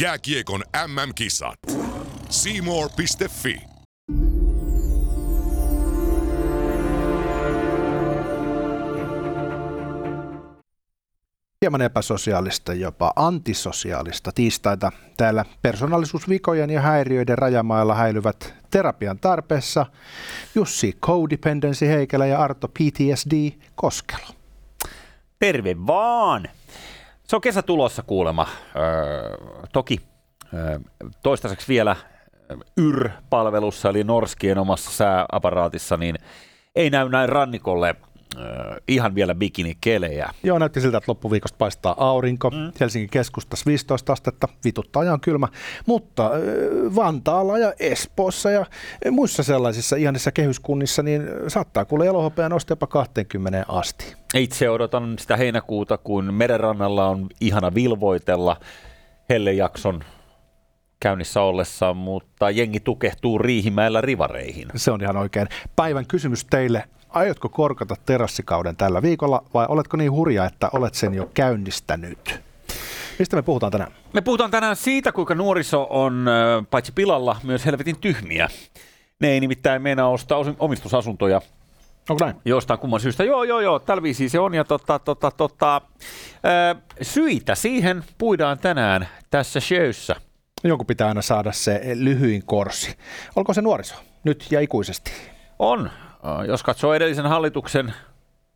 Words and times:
Jääkiekon 0.00 0.62
MM-kisat. 0.86 1.58
Seymour.fi 2.28 3.60
hieman 11.62 11.82
epäsosiaalista, 11.82 12.74
jopa 12.74 13.12
antisosiaalista 13.16 14.30
tiistaita. 14.34 14.92
Täällä 15.16 15.44
persoonallisuusvikojen 15.62 16.70
ja 16.70 16.80
häiriöiden 16.80 17.38
rajamailla 17.38 17.94
häilyvät 17.94 18.54
terapian 18.70 19.18
tarpeessa 19.18 19.86
Jussi 20.54 20.92
Codependency 20.92 21.86
Heikelä 21.86 22.26
ja 22.26 22.38
Arto 22.38 22.68
PTSD 22.68 23.50
Koskelo. 23.74 24.26
Terve 25.38 25.76
vaan! 25.86 26.48
Se 27.28 27.36
on 27.36 27.42
kesä 27.42 27.62
tulossa 27.62 28.02
kuulema. 28.02 28.46
Öö, 28.76 29.36
toki 29.72 30.00
öö, 30.54 30.78
toistaiseksi 31.22 31.68
vielä 31.68 31.96
YR-palvelussa, 32.76 33.88
eli 33.88 34.04
Norskien 34.04 34.58
omassa 34.58 34.90
sääaparaatissa, 34.90 35.96
niin 35.96 36.16
ei 36.74 36.90
näy 36.90 37.08
näin 37.08 37.28
rannikolle 37.28 37.94
ihan 38.88 39.14
vielä 39.14 39.34
bikinikelejä. 39.34 40.30
Joo, 40.42 40.58
näytti 40.58 40.80
siltä, 40.80 40.98
että 40.98 41.10
loppuviikosta 41.10 41.56
paistaa 41.58 41.94
aurinko. 41.98 42.50
Mm. 42.50 42.72
Helsingin 42.80 43.10
keskustassa 43.10 43.66
15 43.66 44.12
astetta, 44.12 44.48
vituttaa 44.64 45.02
ajan 45.02 45.20
kylmä. 45.20 45.48
Mutta 45.86 46.26
äh, 46.26 46.32
Vantaalla 46.96 47.58
ja 47.58 47.72
Espoossa 47.80 48.50
ja 48.50 48.66
muissa 49.10 49.42
sellaisissa 49.42 49.96
ihanissa 49.96 50.32
kehyskunnissa, 50.32 51.02
niin 51.02 51.22
saattaa 51.48 51.84
kuule 51.84 52.06
elohopea 52.06 52.48
nostaa 52.48 52.72
jopa 52.72 52.86
20 52.86 53.64
asti. 53.68 54.14
Itse 54.34 54.70
odotan 54.70 55.18
sitä 55.18 55.36
heinäkuuta, 55.36 55.98
kun 55.98 56.34
merenrannalla 56.34 57.08
on 57.08 57.26
ihana 57.40 57.74
vilvoitella 57.74 58.56
hellejakson 59.28 60.00
käynnissä 61.00 61.42
ollessa, 61.42 61.94
mutta 61.94 62.50
jengi 62.50 62.80
tukehtuu 62.80 63.38
Riihimäellä 63.38 64.00
rivareihin. 64.00 64.68
Se 64.76 64.90
on 64.90 65.02
ihan 65.02 65.16
oikein. 65.16 65.48
Päivän 65.76 66.06
kysymys 66.06 66.44
teille. 66.44 66.84
Aiotko 67.08 67.48
korkata 67.48 67.94
terassikauden 68.06 68.76
tällä 68.76 69.02
viikolla 69.02 69.42
vai 69.54 69.66
oletko 69.68 69.96
niin 69.96 70.12
hurja, 70.12 70.44
että 70.44 70.70
olet 70.72 70.94
sen 70.94 71.14
jo 71.14 71.30
käynnistänyt? 71.34 72.40
Mistä 73.18 73.36
me 73.36 73.42
puhutaan 73.42 73.72
tänään? 73.72 73.92
Me 74.12 74.20
puhutaan 74.20 74.50
tänään 74.50 74.76
siitä, 74.76 75.12
kuinka 75.12 75.34
nuoriso 75.34 75.86
on 75.90 76.26
paitsi 76.70 76.92
pilalla 76.92 77.36
myös 77.42 77.66
helvetin 77.66 77.98
tyhmiä. 78.00 78.48
Ne 79.20 79.28
ei 79.28 79.40
nimittäin 79.40 79.82
meinaa 79.82 80.08
ostaa 80.08 80.38
omistusasuntoja 80.58 81.40
Onko 82.08 82.24
näin? 82.24 82.36
Jostain 82.44 82.80
kumman 82.80 83.00
syystä. 83.00 83.24
Joo, 83.24 83.44
joo, 83.44 83.60
joo, 83.60 83.78
tällä 83.78 84.02
viisiin 84.02 84.30
se 84.30 84.38
on. 84.38 84.54
Ja 84.54 84.64
tota, 84.64 84.98
tota, 84.98 85.30
tota, 85.30 85.80
syitä 87.02 87.54
siihen 87.54 88.04
puidaan 88.18 88.58
tänään 88.58 89.08
tässä 89.30 89.60
showssa. 89.60 90.16
Jonkun 90.64 90.86
pitää 90.86 91.08
aina 91.08 91.22
saada 91.22 91.52
se 91.52 91.80
lyhyin 91.94 92.42
korsi. 92.46 92.96
Olko 93.36 93.54
se 93.54 93.62
nuoriso 93.62 93.94
nyt 94.24 94.46
ja 94.50 94.60
ikuisesti? 94.60 95.12
On. 95.58 95.90
Jos 96.46 96.62
katsoo 96.62 96.94
edellisen 96.94 97.26
hallituksen 97.26 97.94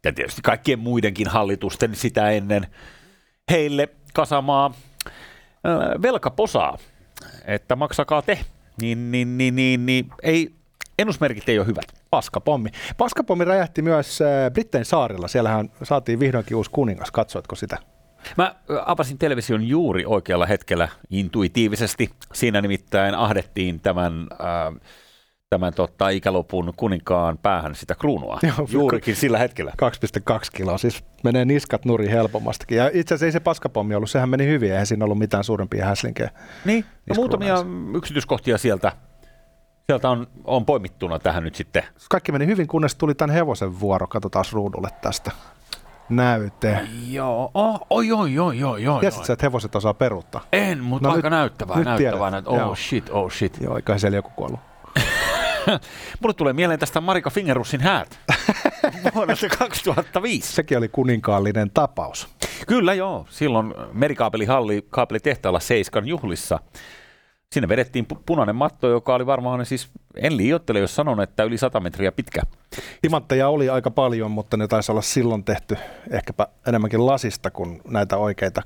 ja 0.05 0.13
tietysti 0.13 0.43
kaikkien 0.43 0.79
muidenkin 0.79 1.29
hallitusten 1.29 1.95
sitä 1.95 2.31
ennen 2.31 2.67
heille 3.51 3.89
kasamaa 4.15 4.75
velkaposaa, 6.03 6.79
että 7.45 7.77
maksakaa 7.77 8.23
te, 8.23 8.39
niin, 8.81 9.13
niin, 9.13 9.39
niin, 9.39 9.57
niin, 9.57 9.87
niin 9.87 10.11
ei, 10.23 10.51
ennusmerkit 10.99 11.49
ei 11.49 11.59
ole 11.59 11.67
hyvät. 11.67 11.85
Paskapommi. 12.11 12.71
Paskapommi 12.97 13.45
räjähti 13.45 13.83
myös 13.83 14.19
Brittein 14.53 14.85
saarilla. 14.85 15.29
Siellähän 15.29 15.71
saatiin 15.83 16.21
vihdoinkin 16.21 16.57
uusi 16.57 16.71
kuningas. 16.71 17.11
Katsoitko 17.11 17.57
sitä? 17.57 17.79
Mä 18.37 18.55
avasin 18.87 19.19
television 19.19 19.69
juuri 19.69 20.05
oikealla 20.07 20.47
hetkellä 20.47 20.89
intuitiivisesti. 21.11 22.11
Siinä 22.33 22.61
nimittäin 22.61 23.15
ahdettiin 23.15 23.81
tämän, 23.81 24.27
äh, 24.33 24.81
tämän 25.53 25.75
tota, 25.75 26.09
ikälopun 26.09 26.73
kuninkaan 26.77 27.39
päähän 27.39 27.75
sitä 27.75 27.95
kruunua. 27.95 28.39
Joo, 28.43 28.69
Juurikin 28.71 29.17
sillä 29.17 29.39
hetkellä. 29.39 29.73
2,2 30.31 30.39
kiloa, 30.55 30.79
siis 30.79 31.05
menee 31.25 31.45
niskat 31.45 31.85
nuri 31.85 32.09
helpommastikin. 32.09 32.79
Ja 32.79 32.91
itse 32.93 33.15
asiassa 33.15 33.27
ei 33.27 33.33
se 33.33 33.41
paskapommi 33.41 33.95
ollut, 33.95 34.11
sehän 34.11 34.29
meni 34.29 34.47
hyvin, 34.47 34.71
eihän 34.73 34.87
siinä 34.87 35.05
ollut 35.05 35.19
mitään 35.19 35.45
suurempia 35.45 35.87
häslinkejä. 35.87 36.31
Niin, 36.65 36.85
no 37.09 37.15
muutamia 37.15 37.55
yksityiskohtia 37.95 38.59
sieltä 38.59 38.93
sieltä 39.87 40.11
on, 40.11 40.27
on 40.45 40.65
poimittuna 40.65 41.19
tähän 41.19 41.45
nyt 41.45 41.55
sitten. 41.55 41.83
Kaikki 42.11 42.33
meni 42.33 42.47
hyvin, 42.47 42.67
kunnes 42.67 42.95
tuli 42.95 43.15
tämän 43.15 43.35
hevosen 43.35 43.81
vuoro. 43.81 44.07
Katsotaan 44.07 44.45
ruudulle 44.53 44.89
tästä 45.03 45.31
näyte. 46.09 46.81
Joo, 47.09 47.51
oh, 47.55 47.87
oi, 47.91 48.13
oi, 48.13 48.39
oi, 48.39 48.65
oi, 48.65 48.87
oi. 48.87 49.01
Tiesit 49.01 49.25
sä, 49.25 49.33
että 49.33 49.47
hevoset 49.47 49.77
osaa 49.77 49.95
peruuttaa? 49.95 50.45
En, 50.53 50.81
mutta 50.81 51.09
no 51.09 51.15
aika 51.15 51.31
nyt, 51.31 51.39
näyttävää, 51.39 51.77
nyt 51.77 51.85
näyttävää. 51.85 52.31
Näyt, 52.31 52.49
oh 52.49 52.59
Joo. 52.59 52.75
shit, 52.75 53.11
oh 53.11 53.33
shit. 53.33 53.61
Joo, 53.61 53.77
eikä 53.77 53.99
siellä 53.99 54.17
joku 54.17 54.31
kuollut. 54.37 54.72
Mulle 56.21 56.35
tulee 56.35 56.53
mieleen 56.53 56.81
tästä 56.81 57.01
Marika 57.01 57.31
Fingerussin 57.31 57.81
häät 57.81 58.19
vuodelta 59.15 59.49
2005. 59.59 60.53
Sekin 60.53 60.79
oli 60.79 60.89
kuninkaallinen 60.89 61.71
tapaus. 61.71 62.29
Kyllä 62.67 62.95
joo, 62.95 63.27
silloin 63.31 63.75
merikaapelihalli 63.93 64.87
kaapelitehtaalla 64.91 65.61
Seiskan 65.61 66.07
juhlissa 66.07 66.59
Sinne 67.53 67.69
vedettiin 67.69 68.07
punainen 68.27 68.57
matto, 68.57 68.89
joka 68.89 69.15
oli 69.15 69.27
varmaan 69.27 69.67
siis, 69.67 69.91
en 70.17 70.37
liioittele, 70.37 70.79
jos 70.79 70.95
sanon, 70.95 71.21
että 71.21 71.45
yli 71.45 71.59
100 71.59 71.81
metriä 71.81 72.13
pitkä. 72.13 72.43
Timantteja 73.03 73.49
oli 73.49 73.69
aika 73.69 73.91
paljon, 73.91 74.31
mutta 74.31 74.57
ne 74.57 74.69
taisi 74.69 74.93
olla 74.93 75.03
silloin 75.03 75.45
tehty 75.45 75.77
ehkäpä 76.11 76.47
enemmänkin 76.67 77.07
lasista 77.07 77.51
kuin 77.51 77.81
näitä 77.89 78.17
oikeita 78.17 78.63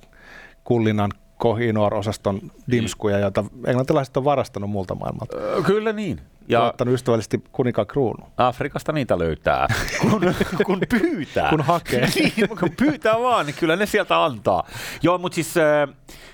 kullinan 0.65 1.11
Kohinoor-osaston 1.39 2.41
dimskuja, 2.71 3.19
joita 3.19 3.45
englantilaiset 3.67 4.17
on 4.17 4.25
varastanut 4.25 4.71
muulta 4.71 4.95
maailmalta. 4.95 5.37
Kyllä 5.67 5.93
niin. 5.93 6.21
Ja 6.49 6.63
ottanut 6.63 6.95
ystävällisesti 6.95 7.45
kuninkaan 7.53 7.87
kruunu. 7.87 8.27
Afrikasta 8.37 8.93
niitä 8.93 9.19
löytää, 9.19 9.67
kun, 10.03 10.21
kun 10.67 10.81
pyytää. 10.89 11.51
kun 11.51 11.61
hakee. 11.61 12.09
niin, 12.15 12.49
kun 12.49 12.71
pyytää 12.79 13.21
vaan, 13.21 13.47
niin 13.47 13.57
kyllä 13.61 13.77
ne 13.77 13.87
sieltä 13.87 14.25
antaa. 14.25 14.67
Joo, 15.03 15.19
mutta 15.19 15.35
siis 15.35 15.57
äh, 15.57 15.89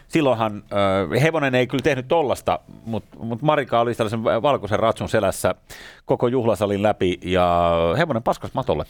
silloinhan 0.09 0.63
äh, 0.73 1.23
hevonen 1.23 1.55
ei 1.55 1.67
kyllä 1.67 1.83
tehnyt 1.83 2.09
tollasta, 2.09 2.59
mutta 2.85 3.17
mut 3.19 3.43
Marika 3.43 3.81
oli 3.81 3.95
tällaisen 3.95 4.25
valkoisen 4.25 4.79
ratsun 4.79 5.09
selässä 5.09 5.55
koko 6.05 6.29
juhlasalin 6.29 6.83
läpi 6.83 7.19
ja 7.25 7.71
hevonen 7.99 8.23
paskas 8.23 8.55
matolle. 8.55 8.85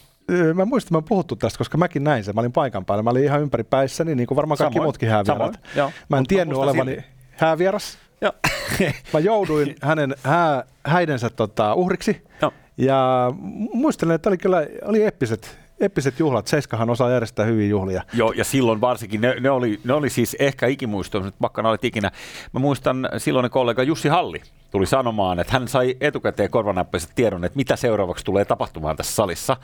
Mä 0.54 0.64
muistan, 0.64 0.88
että 0.88 1.04
mä 1.04 1.08
puhuttu 1.08 1.36
tästä, 1.36 1.58
koska 1.58 1.78
mäkin 1.78 2.04
näin 2.04 2.24
sen. 2.24 2.34
Mä 2.34 2.40
olin 2.40 2.52
paikan 2.52 2.84
päällä. 2.84 3.02
Mä 3.02 3.10
olin 3.10 3.24
ihan 3.24 3.42
ympäri 3.42 3.64
päissäni, 3.64 4.14
niin 4.14 4.26
kuin 4.26 4.36
varmaan 4.36 4.58
kaikki 4.58 4.74
Samoin. 4.74 4.86
muutkin 4.86 5.08
häävierat. 5.08 5.60
Mä 6.08 6.18
en 6.18 6.26
tiennyt 6.26 6.58
olevani 6.58 6.92
silti. 6.92 7.06
häävieras. 7.36 7.98
Joo. 8.22 8.32
mä 9.12 9.20
jouduin 9.20 9.74
hänen 9.82 10.14
hää, 10.24 10.64
häidensä 10.86 11.30
tota, 11.30 11.74
uhriksi. 11.74 12.22
Joo. 12.42 12.52
Ja 12.76 13.32
muistelen, 13.72 14.14
että 14.14 14.28
oli 14.28 14.38
kyllä 14.38 14.66
oli 14.84 15.04
eppiset 15.04 15.58
eppiset 15.80 16.18
juhlat. 16.18 16.46
Seiskahan 16.46 16.90
osaa 16.90 17.10
järjestää 17.10 17.46
hyviä 17.46 17.68
juhlia. 17.68 18.02
Joo, 18.14 18.32
ja 18.32 18.44
silloin 18.44 18.80
varsinkin, 18.80 19.20
ne, 19.20 19.40
ne, 19.40 19.50
oli, 19.50 19.80
ne 19.84 19.92
oli 19.92 20.10
siis 20.10 20.36
ehkä 20.38 20.66
ikimuisto, 20.66 21.20
mutta 21.20 21.38
pakkana 21.40 21.68
olet 21.68 21.84
ikinä. 21.84 22.10
Mä 22.52 22.60
muistan 22.60 23.08
silloin 23.18 23.50
kollega 23.50 23.82
Jussi 23.82 24.08
Halli 24.08 24.42
tuli 24.72 24.86
sanomaan, 24.86 25.40
että 25.40 25.52
hän 25.52 25.68
sai 25.68 25.96
etukäteen 26.00 26.50
korvanäppäiset 26.50 27.10
tiedon, 27.14 27.44
että 27.44 27.56
mitä 27.56 27.76
seuraavaksi 27.76 28.24
tulee 28.24 28.44
tapahtumaan 28.44 28.96
tässä 28.96 29.14
salissa. 29.14 29.56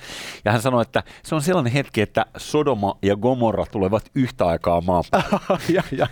Ja 0.45 0.53
hän 0.53 0.63
sanoi, 0.63 0.83
että 0.83 1.03
se 1.23 1.35
on 1.35 1.43
sellainen 1.43 1.73
hetki, 1.73 2.01
että 2.01 2.27
Sodoma 2.37 2.99
ja 3.03 3.17
Gomorra 3.17 3.67
tulevat 3.67 4.05
yhtä 4.15 4.47
aikaa 4.47 4.81
maan 4.81 5.05
ja, 5.75 5.83
ja. 5.93 6.07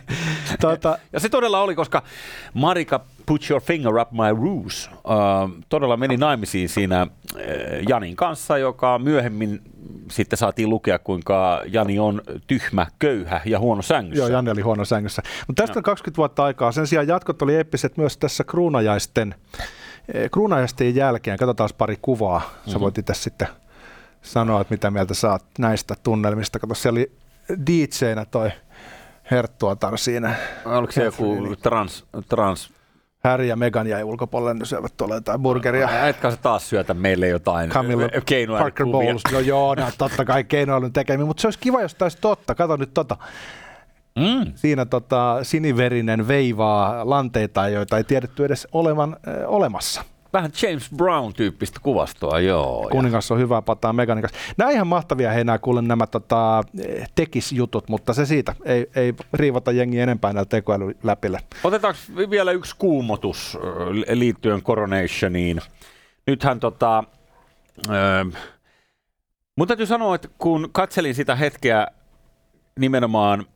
Tuota... 0.60 0.98
ja 1.12 1.20
se 1.20 1.28
todella 1.28 1.60
oli, 1.60 1.74
koska 1.74 2.02
Marika 2.54 3.00
Put 3.26 3.50
Your 3.50 3.62
Finger 3.62 3.94
Up 3.98 4.12
My 4.12 4.42
Ruse 4.42 4.90
uh, 4.90 5.50
todella 5.68 5.96
meni 5.96 6.16
naimisiin 6.16 6.68
siinä 6.68 7.02
uh, 7.02 7.40
Janin 7.88 8.16
kanssa, 8.16 8.58
joka 8.58 8.98
myöhemmin 8.98 9.60
sitten 10.10 10.36
saatiin 10.36 10.70
lukea, 10.70 10.98
kuinka 10.98 11.62
Jani 11.66 11.98
on 11.98 12.22
tyhmä, 12.46 12.86
köyhä 12.98 13.40
ja 13.44 13.58
huono 13.58 13.82
sängyssä. 13.82 14.22
Joo, 14.22 14.28
Jani 14.28 14.50
oli 14.50 14.60
huono 14.60 14.84
sängyssä. 14.84 15.22
Mutta 15.46 15.62
tästä 15.62 15.74
no. 15.74 15.78
on 15.78 15.82
20 15.82 16.16
vuotta 16.16 16.44
aikaa. 16.44 16.72
Sen 16.72 16.86
sijaan 16.86 17.08
jatkot 17.08 17.42
oli 17.42 17.54
eeppiset 17.54 17.96
myös 17.96 18.16
tässä 18.16 18.44
kruunajaisten, 18.44 19.34
eh, 20.14 20.30
kruunajaisten 20.30 20.96
jälkeen. 20.96 21.38
Katsotaan 21.38 21.70
pari 21.78 21.98
kuvaa. 22.02 22.40
Sä 22.40 22.46
mm-hmm. 22.66 22.80
voit 22.80 22.98
itse 22.98 23.14
sitten 23.14 23.48
sanoa, 24.22 24.60
että 24.60 24.74
mitä 24.74 24.90
mieltä 24.90 25.14
saat 25.14 25.44
näistä 25.58 25.94
tunnelmista. 26.02 26.58
Kato, 26.58 26.74
siellä 26.74 26.98
oli 26.98 27.12
DJ-nä 27.66 28.24
toi 28.24 28.50
Herttuatar 29.30 29.98
siinä. 29.98 30.34
Oliko 30.64 30.92
se 30.92 31.04
joku 31.04 31.56
trans, 31.62 32.04
trans 32.28 32.75
Harry 33.26 33.44
ja 33.44 33.56
Megan 33.56 33.86
jäi 33.86 34.04
ulkopuolelle, 34.04 34.54
ne 34.54 34.64
syövät 34.64 34.96
tuolla 34.96 35.14
jotain 35.14 35.40
burgeria. 35.42 36.08
Etkä 36.08 36.30
se 36.30 36.36
taas 36.36 36.68
syötä 36.68 36.94
meille 36.94 37.28
jotain 37.28 37.70
Camilla 37.70 38.08
Parker 38.58 38.86
Bowles. 38.86 39.22
No 39.32 39.40
joo, 39.40 39.74
no, 39.74 39.86
totta 39.98 40.24
kai 40.24 40.44
keinoilun 40.44 40.92
tekemiä, 40.92 41.26
mutta 41.26 41.40
se 41.40 41.46
olisi 41.46 41.58
kiva, 41.58 41.82
jos 41.82 41.94
taisi 41.94 42.18
totta. 42.20 42.54
Kato 42.54 42.76
nyt 42.76 42.94
tota. 42.94 43.16
Mm. 44.16 44.52
Siinä 44.54 44.84
tota, 44.84 45.38
siniverinen 45.42 46.28
veivaa 46.28 47.10
lanteita, 47.10 47.68
joita 47.68 47.96
ei 47.96 48.04
tiedetty 48.04 48.44
edes 48.44 48.68
olevan 48.72 49.16
äh, 49.28 49.34
olemassa. 49.46 50.02
Vähän 50.32 50.50
James 50.62 50.90
Brown-tyyppistä 50.96 51.80
kuvastoa, 51.82 52.40
joo. 52.40 52.88
Kuningas 52.92 53.30
on 53.30 53.38
hyvää 53.38 53.62
pataa 53.62 53.92
Meganikas. 53.92 54.30
Nämä 54.56 54.70
ihan 54.70 54.86
mahtavia 54.86 55.30
hei 55.30 55.44
nämä 55.44 55.58
kuulen 55.58 55.88
nämä 55.88 56.06
tota, 56.06 56.62
tekisjutut, 57.14 57.88
mutta 57.88 58.14
se 58.14 58.26
siitä. 58.26 58.54
Ei, 58.64 58.90
ei 58.96 59.14
riivata 59.32 59.72
jengi 59.72 60.00
enempää 60.00 60.32
näillä 60.32 60.48
tekoälyläpille. 60.48 61.40
Otetaanko 61.64 62.00
vielä 62.30 62.52
yksi 62.52 62.76
kuumotus 62.78 63.58
liittyen 64.12 64.62
Coronationiin? 64.62 65.60
Nythän 66.26 66.60
tota, 66.60 67.04
äh, 67.90 68.42
mun 69.56 69.68
täytyy 69.68 69.86
sanoa, 69.86 70.14
että 70.14 70.28
kun 70.38 70.68
katselin 70.72 71.14
sitä 71.14 71.36
hetkeä 71.36 71.86
nimenomaan, 72.78 73.46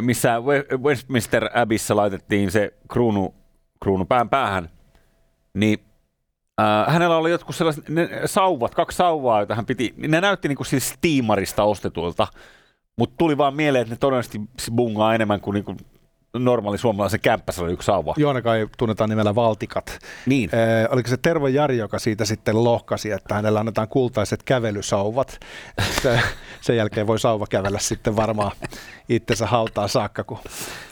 missä 0.00 0.34
Westminster 0.82 1.48
Abbeyssä 1.54 1.96
laitettiin 1.96 2.50
se 2.50 2.74
kruunu, 2.88 3.34
kruunu 3.82 4.04
pään 4.04 4.28
päähän, 4.28 4.70
niin 5.54 5.78
äh, 6.60 6.94
hänellä 6.94 7.16
oli 7.16 7.30
jotkut 7.30 7.56
sellaiset 7.56 7.88
ne, 7.88 8.08
sauvat, 8.26 8.74
kaksi 8.74 8.96
sauvaa, 8.96 9.40
joita 9.40 9.54
hän 9.54 9.66
piti, 9.66 9.94
ne 9.96 10.20
näytti 10.20 10.48
niin 10.48 10.56
kuin 10.56 10.66
siis 10.66 10.88
Steamarista 10.88 11.62
ostetuilta, 11.62 12.26
mutta 12.96 13.14
tuli 13.18 13.38
vaan 13.38 13.54
mieleen, 13.54 13.82
että 13.82 13.94
ne 13.94 13.98
todennäköisesti 13.98 14.40
bungaa 14.72 15.14
enemmän 15.14 15.40
kuin, 15.40 15.54
niin 15.54 15.64
kuin 15.64 15.78
normaali 16.38 16.78
suomalaisen 16.78 17.20
kämppässä 17.20 17.62
oli 17.62 17.72
yksi 17.72 17.86
sauva. 17.86 18.14
Joona 18.16 18.42
kai 18.42 18.68
tunnetaan 18.78 19.10
nimellä 19.10 19.34
Valtikat. 19.34 19.98
Niin. 20.26 20.50
Ee, 20.52 20.88
oliko 20.90 21.08
se 21.08 21.16
Tervo 21.16 21.48
Jari, 21.48 21.78
joka 21.78 21.98
siitä 21.98 22.24
sitten 22.24 22.64
lohkasi, 22.64 23.10
että 23.10 23.34
hänellä 23.34 23.60
annetaan 23.60 23.88
kultaiset 23.88 24.42
kävelysauvat. 24.42 25.40
Se, 26.02 26.20
sen 26.60 26.76
jälkeen 26.76 27.06
voi 27.06 27.18
sauva 27.18 27.46
kävellä 27.46 27.78
sitten 27.78 28.16
varmaan 28.16 28.52
itsensä 29.08 29.46
hautaa 29.46 29.88
saakka, 29.88 30.24
kun 30.24 30.38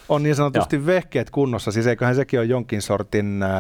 on 0.09 0.23
niin 0.23 0.35
sanotusti 0.35 0.77
Joo. 0.77 0.87
vehkeet 0.87 1.31
kunnossa. 1.31 1.73
Siis 1.73 1.87
eiköhän 1.87 2.15
sekin 2.15 2.41
ole 2.41 2.47
jonkin 2.47 2.83
sortin 2.83 3.43
äh, 3.43 3.51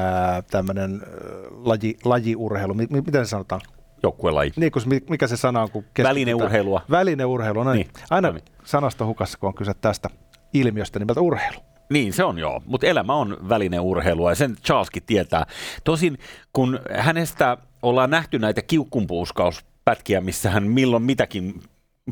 tämmöinen 0.50 1.02
laji, 1.50 1.96
lajiurheilu. 2.04 2.74
M- 2.74 2.80
miten 2.90 3.26
se 3.26 3.30
sanotaan? 3.30 3.60
Joukkuelaji. 4.02 4.52
Niin, 4.56 4.72
kun, 4.72 4.82
mikä 5.10 5.26
se 5.26 5.36
sana 5.36 5.62
on? 5.62 5.70
Kun 5.70 5.84
Välineurheilua. 6.02 6.82
Välineurheilua, 6.90 7.64
no 7.64 7.72
niin. 7.72 7.88
Aina 8.10 8.28
no 8.28 8.34
niin. 8.34 9.06
hukassa, 9.06 9.38
kun 9.38 9.46
on 9.46 9.54
kyse 9.54 9.74
tästä 9.74 10.10
ilmiöstä 10.52 10.98
nimeltä 10.98 11.20
urheilu. 11.20 11.67
Niin, 11.90 12.12
se 12.12 12.24
on 12.24 12.38
joo, 12.38 12.62
mutta 12.66 12.86
elämä 12.86 13.14
on 13.14 13.36
välineurheilua 13.48 14.30
ja 14.30 14.34
sen 14.34 14.56
Charleskin 14.64 15.02
tietää. 15.06 15.46
Tosin 15.84 16.18
kun 16.52 16.80
hänestä 16.94 17.56
ollaan 17.82 18.10
nähty 18.10 18.38
näitä 18.38 18.62
kiukkunpuuskauspätkiä, 18.62 20.20
missä 20.20 20.50
hän 20.50 20.66
milloin 20.66 21.02
mitäkin 21.02 21.62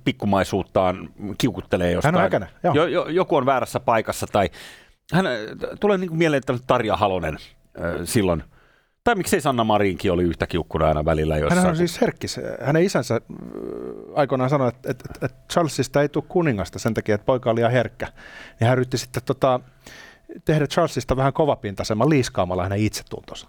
pikkumaisuuttaan 0.05 1.11
kiukuttelee 1.39 1.93
jostain. 1.93 2.15
Hän 2.15 2.21
on 2.21 2.27
äkänä, 2.27 2.47
joo. 2.63 2.75
Jo, 2.75 2.87
jo, 2.87 3.07
joku 3.09 3.37
on 3.37 3.47
väärässä 3.47 3.81
paikassa 3.81 4.27
tai 4.27 4.51
hän 5.13 5.27
tulee 5.81 5.99
niin 5.99 6.09
kuin 6.09 6.19
mieleen, 6.19 6.39
että 6.39 6.59
Tarja 6.67 6.97
Halonen 6.97 7.35
äh, 7.35 7.95
silloin– 8.05 8.43
tai 9.07 9.15
miksei 9.15 9.41
Sanna 9.41 9.65
Marinkin 9.65 10.13
oli 10.13 10.23
yhtä 10.23 10.47
kiukkuna 10.47 10.87
aina 10.87 11.05
välillä 11.05 11.37
jossain. 11.37 11.61
Hän 11.61 11.71
on 11.71 11.77
siis 11.77 12.01
herkkis. 12.01 12.41
Hänen 12.61 12.83
isänsä 12.83 13.15
äh, 13.15 13.21
aikoinaan 14.15 14.51
sanoi, 14.51 14.69
että, 14.69 14.91
että, 14.91 15.05
että 15.23 15.39
Charlesista 15.53 16.03
ei 16.03 16.09
tule 16.09 16.25
kuningasta 16.29 16.79
sen 16.79 16.95
takia, 16.95 17.15
että 17.15 17.25
poika 17.25 17.51
oli 17.51 17.57
liian 17.57 17.73
herkkä. 17.73 18.09
Ja 18.61 18.67
hän 18.67 18.79
yritti 18.79 18.99
sitten 18.99 19.23
tota, 19.23 19.61
tehdä 20.45 20.67
Charlesista 20.67 21.17
vähän 21.17 21.33
kovapintaisemman 21.33 22.11
liiskaamalla 22.11 22.63
hänen 22.63 22.79
itsetuntonsa. 22.79 23.49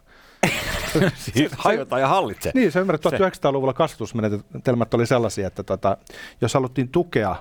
siis 1.34 1.52
hajota 1.58 2.00
ja 2.00 2.08
hallitse. 2.08 2.52
Niin, 2.54 2.72
se 2.72 2.80
ymmärrät, 2.80 3.06
1900-luvulla 3.06 3.74
kasvatusmenetelmät 3.74 4.94
oli 4.94 5.06
sellaisia, 5.06 5.48
että 5.48 5.64
tota, 5.64 5.98
jos 6.42 6.54
haluttiin 6.54 6.90
tukea 6.90 7.36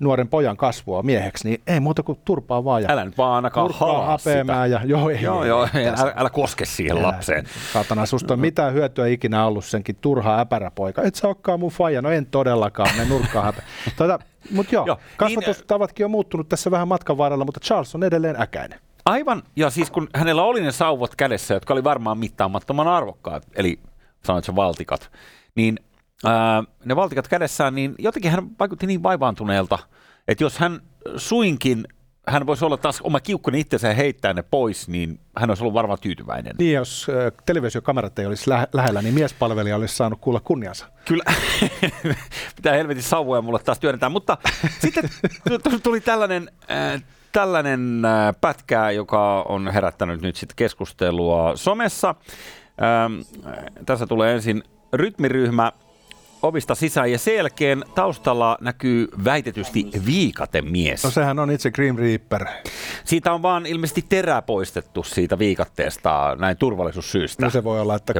nuoren 0.00 0.28
pojan 0.28 0.56
kasvua 0.56 1.02
mieheksi, 1.02 1.48
niin 1.48 1.62
ei 1.66 1.80
muuta 1.80 2.02
kuin 2.02 2.18
turpaa 2.24 2.64
vaan. 2.64 2.82
Ja 2.82 2.90
älä 2.90 3.04
nyt 3.04 3.18
vaan 3.18 3.34
ainakaan 3.34 3.70
halaa 3.74 4.18
sitä. 4.18 4.66
Ja, 4.66 4.80
joo, 4.84 5.10
ei, 5.10 5.22
joo, 5.22 5.44
joo, 5.44 5.68
ei, 5.74 5.88
älä, 5.88 6.12
älä, 6.16 6.30
koske 6.30 6.64
siihen 6.64 6.96
älä, 6.96 7.06
lapseen. 7.06 7.44
Saatana, 7.72 8.06
susta 8.06 8.34
on 8.34 8.40
mitään 8.40 8.74
hyötyä 8.74 9.06
ikinä 9.06 9.46
ollut 9.46 9.64
senkin 9.64 9.96
turhaa 10.00 10.40
äpäräpoika. 10.40 11.02
Et 11.02 11.14
sä 11.14 11.26
olekaan 11.26 11.60
mun 11.60 11.70
faija, 11.70 12.02
no 12.02 12.10
en 12.10 12.26
todellakaan, 12.26 12.90
ne 12.98 13.04
nurkkaa 13.04 13.42
häpeä. 13.42 13.64
Tuota, 13.96 14.18
mutta 14.50 14.74
joo, 14.74 14.86
joo, 14.86 14.98
kasvatustavatkin 15.16 16.04
on 16.04 16.10
muuttunut 16.10 16.48
tässä 16.48 16.70
vähän 16.70 16.88
matkan 16.88 17.18
varrella, 17.18 17.44
mutta 17.44 17.60
Charles 17.60 17.94
on 17.94 18.04
edelleen 18.04 18.42
äkäinen. 18.42 18.80
Aivan, 19.04 19.42
ja 19.56 19.70
siis 19.70 19.90
kun 19.90 20.08
hänellä 20.14 20.42
oli 20.42 20.60
ne 20.60 20.72
sauvot 20.72 21.16
kädessä, 21.16 21.54
jotka 21.54 21.74
oli 21.74 21.84
varmaan 21.84 22.18
mittaamattoman 22.18 22.88
arvokkaat, 22.88 23.46
eli 23.54 23.80
sanoit 24.24 24.56
valtikat, 24.56 25.10
niin 25.54 25.78
ää, 26.24 26.64
ne 26.84 26.96
valtikat 26.96 27.28
kädessään, 27.28 27.74
niin 27.74 27.94
jotenkin 27.98 28.30
hän 28.30 28.50
vaikutti 28.58 28.86
niin 28.86 29.02
vaivaantuneelta, 29.02 29.78
että 30.28 30.44
jos 30.44 30.58
hän 30.58 30.80
suinkin 31.16 31.84
hän 32.26 32.46
voisi 32.46 32.64
olla 32.64 32.76
taas 32.76 33.00
oma 33.00 33.20
kiukkuni 33.20 33.60
itsensä 33.60 33.88
ja 33.88 33.94
heittää 33.94 34.32
ne 34.32 34.42
pois, 34.42 34.88
niin 34.88 35.20
hän 35.36 35.50
olisi 35.50 35.62
ollut 35.62 35.74
varmaan 35.74 35.98
tyytyväinen. 35.98 36.54
Niin, 36.58 36.74
jos 36.74 37.06
äh, 37.08 37.32
televisiokamerat 37.46 38.18
ei 38.18 38.26
olisi 38.26 38.50
lä- 38.50 38.68
lähellä, 38.72 39.02
niin 39.02 39.14
miespalvelija 39.14 39.76
olisi 39.76 39.96
saanut 39.96 40.20
kuulla 40.20 40.40
kunniansa. 40.40 40.86
Kyllä, 41.04 41.24
pitää 42.56 42.74
helvetin 42.74 43.02
sauvoja 43.02 43.42
mulle 43.42 43.58
taas 43.58 43.78
työnnetään, 43.78 44.12
mutta 44.12 44.38
sitten 44.82 45.10
tuli 45.82 46.00
tällainen, 46.00 46.50
äh, 46.70 47.02
tällainen 47.32 48.04
äh, 48.04 48.34
pätkä, 48.40 48.90
joka 48.90 49.42
on 49.42 49.68
herättänyt 49.68 50.22
nyt 50.22 50.36
sitten 50.36 50.56
keskustelua 50.56 51.56
somessa. 51.56 52.14
Ähm, 52.82 53.20
tässä 53.86 54.06
tulee 54.06 54.34
ensin 54.34 54.62
rytmiryhmä 54.92 55.72
ovista 56.42 56.74
sisään 56.74 57.12
ja 57.12 57.18
sen 57.18 57.34
jälkeen 57.34 57.84
taustalla 57.94 58.58
näkyy 58.60 59.08
väitetysti 59.24 59.86
viikatemies. 60.06 61.04
No 61.04 61.10
sehän 61.10 61.38
on 61.38 61.50
itse 61.50 61.70
Grim 61.70 61.96
Reaper. 61.96 62.46
Siitä 63.04 63.32
on 63.32 63.42
vaan 63.42 63.66
ilmeisesti 63.66 64.04
terä 64.08 64.42
poistettu 64.42 65.02
siitä 65.02 65.38
viikatteesta 65.38 66.36
näin 66.38 66.56
turvallisuussyistä. 66.56 67.44
No 67.44 67.50
se 67.50 67.64
voi 67.64 67.80
olla, 67.80 67.94
että 67.94 68.14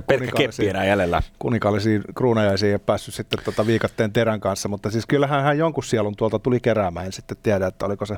enää 0.69 0.85
jäljellä. 0.85 1.23
Kuninkaallisiin 1.39 2.03
kruunajaisiin 2.15 2.69
ei 2.69 2.75
ole 2.75 2.81
päässyt 2.87 3.15
sitten 3.15 3.45
tuota 3.45 3.67
viikatteen 3.67 4.13
terän 4.13 4.41
kanssa, 4.41 4.69
mutta 4.69 4.91
siis 4.91 5.07
kyllähän 5.07 5.43
hän 5.43 5.59
jonkun 5.59 5.85
sielun 5.85 6.17
tuolta 6.17 6.39
tuli 6.39 6.61
keräämään. 6.61 7.07
En 7.07 7.13
sitten 7.13 7.37
tiedä, 7.43 7.67
että 7.67 7.87
oliko 7.87 8.07
se, 8.07 8.17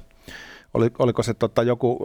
oli, 0.75 0.91
oliko 0.99 1.23
se 1.23 1.35
tota 1.35 1.63
joku 1.63 1.99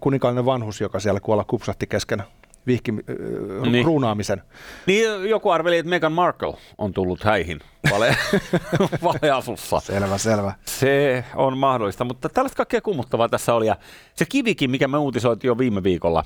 kuninkaallinen 0.00 0.46
vanhus, 0.46 0.80
joka 0.80 1.00
siellä 1.00 1.20
kuolla 1.20 1.44
kupsahti 1.44 1.86
kesken 1.86 2.22
vihki, 2.66 2.92
äh, 2.92 3.70
niin. 3.70 3.84
kruunaamisen. 3.84 4.42
Niin 4.86 5.28
joku 5.28 5.50
arveli, 5.50 5.78
että 5.78 5.90
Meghan 5.90 6.12
Markle 6.12 6.56
on 6.78 6.92
tullut 6.92 7.24
häihin 7.24 7.60
vale, 7.90 8.16
valeasussa. 9.02 9.80
Selvä, 9.80 10.18
selvä. 10.18 10.52
Se 10.64 11.24
on 11.34 11.58
mahdollista, 11.58 12.04
mutta 12.04 12.28
tällaista 12.28 12.56
kaikkea 12.56 12.80
kummuttavaa 12.80 13.28
tässä 13.28 13.54
oli. 13.54 13.66
Ja 13.66 13.76
se 14.14 14.24
kivikin, 14.24 14.70
mikä 14.70 14.88
me 14.88 14.98
uutisoitiin 14.98 15.48
jo 15.48 15.58
viime 15.58 15.82
viikolla, 15.82 16.24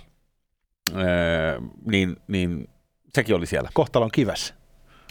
öö, 0.96 1.60
niin, 1.90 2.16
niin 2.28 2.68
sekin 3.14 3.36
oli 3.36 3.46
siellä. 3.46 3.70
Kohtalon 3.74 4.10
kives. 4.10 4.54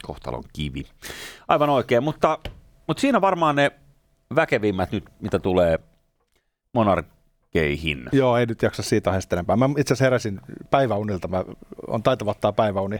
Kohtalon 0.03 0.44
kivi. 0.53 0.83
Aivan 1.47 1.69
oikein, 1.69 2.03
mutta, 2.03 2.39
mutta 2.88 3.01
siinä 3.01 3.21
varmaan 3.21 3.56
ne 3.56 3.71
väkevimmät 4.35 4.91
nyt, 4.91 5.03
mitä 5.19 5.39
tulee 5.39 5.79
Monark 6.74 7.07
keihin. 7.51 8.03
Joo, 8.11 8.38
ei 8.38 8.45
nyt 8.45 8.62
jaksa 8.62 8.83
siitä 8.83 9.10
aiheesta 9.10 9.36
enempää. 9.36 9.55
Mä 9.55 9.69
itse 9.77 9.93
asiassa 9.93 10.05
heräsin 10.05 10.39
päiväunilta. 10.72 11.27
Mä 11.27 11.43
on 11.88 12.03
taitava 12.03 12.31
ottaa 12.31 12.53
päiväuni. 12.53 13.00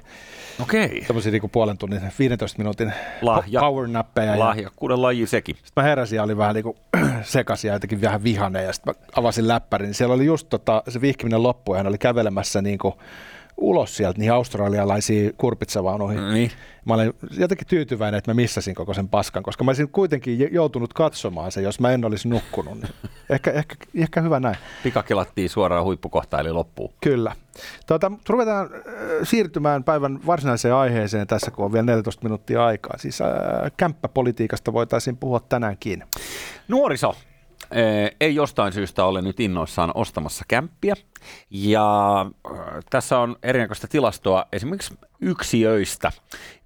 Okei. 0.62 1.04
Tämmöisiä 1.08 1.32
niin 1.32 1.50
puolen 1.52 1.78
tunnin, 1.78 2.02
15 2.20 2.58
minuutin 2.58 2.94
Lahja, 3.22 3.60
power-näppejä. 3.60 4.40
Lahjakkuuden 4.40 5.02
laji 5.02 5.28
sekin. 5.28 5.56
Sitten 5.56 5.72
mä 5.76 5.84
heräsin 5.84 6.16
ja 6.16 6.24
oli 6.24 6.38
vähän 6.38 6.56
niin 6.56 6.64
kuin 6.64 6.78
sekaisin 7.22 7.68
ja 7.68 7.76
jotenkin 7.76 8.02
vähän 8.02 8.24
vihane. 8.24 8.64
Ja 8.64 8.74
sitten 8.74 8.94
mä 8.98 9.06
avasin 9.16 9.48
läppärin. 9.48 9.94
Siellä 9.94 10.16
oli 10.16 10.26
just 10.26 10.50
tota, 10.50 10.84
se 10.90 11.02
vihkiminen 11.02 11.44
loppu 11.44 11.74
ja 11.74 11.78
hän 11.78 11.88
oli 11.88 11.98
kävelemässä 11.98 12.62
niin 12.62 12.78
kuin 12.78 12.94
ulos 13.58 13.98
sieltä 13.98 14.20
niihin 14.20 14.34
australialaisiin 14.34 15.34
kurpitsavaunuihin. 15.38 16.30
Niin. 16.30 16.52
Mä 16.86 16.94
olen 16.94 17.14
jotenkin 17.38 17.68
tyytyväinen, 17.68 18.18
että 18.18 18.32
mä 18.32 18.36
missasin 18.36 18.76
koko 18.76 18.94
sen 18.94 19.10
paskan, 19.10 19.44
koska 19.44 19.64
mä 19.64 19.70
olisin 19.70 19.90
kuitenkin 19.90 20.54
joutunut 20.54 20.94
katsomaan 20.94 21.52
sen, 21.52 21.64
jos 21.64 21.80
mä 21.80 21.92
en 21.92 22.06
olisi 22.06 22.28
nukkunut. 22.28 22.82
Niin 22.82 22.94
ehkä, 23.30 23.52
ehkä, 23.52 23.76
ehkä 23.96 24.22
hyvä 24.22 24.40
näin. 24.40 24.56
Pikakelattiin 24.84 25.50
suoraan 25.50 25.84
huippukohtaan 25.84 26.46
eli 26.46 26.54
loppuun. 26.54 26.94
Kyllä. 27.02 27.36
Tuota, 27.88 28.12
ruvetaan 28.30 28.70
äh, 28.74 28.82
siirtymään 29.24 29.84
päivän 29.84 30.20
varsinaiseen 30.26 30.74
aiheeseen 30.74 31.28
tässä, 31.28 31.52
kun 31.52 31.66
on 31.66 31.74
vielä 31.74 31.86
14 31.86 32.24
minuuttia 32.24 32.66
aikaa. 32.66 32.98
Siis 32.98 33.22
äh, 33.22 33.28
kämppäpolitiikasta 33.78 34.74
voitaisiin 34.74 35.18
puhua 35.18 35.40
tänäänkin. 35.40 36.04
Nuoriso 36.68 37.16
ei 38.20 38.36
jostain 38.36 38.74
syystä 38.74 39.06
ole 39.06 39.22
nyt 39.22 39.40
innoissaan 39.40 39.92
ostamassa 39.94 40.46
kämppiä. 40.48 40.96
Ja 41.50 42.26
tässä 42.90 43.20
on 43.20 43.36
erinäköistä 43.44 43.88
tilastoa 43.88 44.46
esimerkiksi 44.52 44.94
yksiöistä 45.22 46.12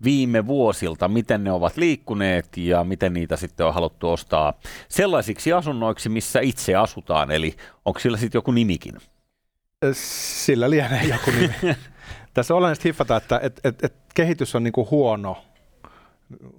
viime 0.03 0.47
vuosilta, 0.47 1.07
miten 1.07 1.43
ne 1.43 1.51
ovat 1.51 1.77
liikkuneet 1.77 2.57
ja 2.57 2.83
miten 2.83 3.13
niitä 3.13 3.37
sitten 3.37 3.65
on 3.65 3.73
haluttu 3.73 4.09
ostaa 4.09 4.53
sellaisiksi 4.89 5.53
asunnoiksi, 5.53 6.09
missä 6.09 6.39
itse 6.39 6.75
asutaan. 6.75 7.31
Eli 7.31 7.55
onko 7.85 7.99
sillä 7.99 8.17
sitten 8.17 8.37
joku 8.37 8.51
nimikin? 8.51 8.95
Sillä 9.93 10.69
lienee 10.69 11.03
joku 11.03 11.31
nimi. 11.31 11.55
Tässä 12.33 12.53
on 12.53 12.57
olennaista 12.57 12.83
hiffata, 12.83 13.17
että 13.17 13.39
et, 13.43 13.59
et, 13.63 13.83
et 13.83 13.93
kehitys 14.13 14.55
on 14.55 14.63
niinku 14.63 14.87
huono 14.91 15.43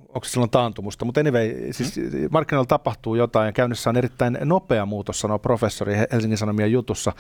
onko 0.08 0.24
se 0.24 0.30
silloin 0.30 0.50
taantumusta, 0.50 1.04
mutta 1.04 1.20
anyway, 1.20 1.54
siis 1.70 1.96
hmm. 1.96 2.28
markkinoilla 2.30 2.66
tapahtuu 2.66 3.14
jotain 3.14 3.46
ja 3.46 3.52
käynnissä 3.52 3.90
on 3.90 3.96
erittäin 3.96 4.38
nopea 4.44 4.86
muutos, 4.86 5.20
sanoo 5.20 5.38
professori 5.38 5.94
Helsingin 6.12 6.38
Sanomien 6.38 6.72
jutussa. 6.72 7.12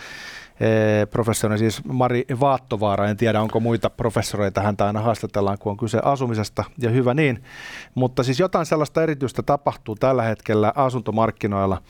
E, 0.60 1.06
professori 1.06 1.58
siis 1.58 1.84
Mari 1.84 2.24
Vaattovaara, 2.40 3.08
en 3.08 3.16
tiedä 3.16 3.40
onko 3.40 3.60
muita 3.60 3.90
professoreita, 3.90 4.60
häntä 4.60 4.86
aina 4.86 5.00
haastatellaan, 5.00 5.58
kun 5.58 5.70
on 5.70 5.76
kyse 5.76 6.00
asumisesta, 6.04 6.64
ja 6.78 6.90
hyvä 6.90 7.14
niin. 7.14 7.44
Mutta 7.94 8.22
siis 8.22 8.40
jotain 8.40 8.66
sellaista 8.66 9.02
erityistä 9.02 9.42
tapahtuu 9.42 9.94
tällä 9.94 10.22
hetkellä 10.22 10.72
asuntomarkkinoilla, 10.74 11.82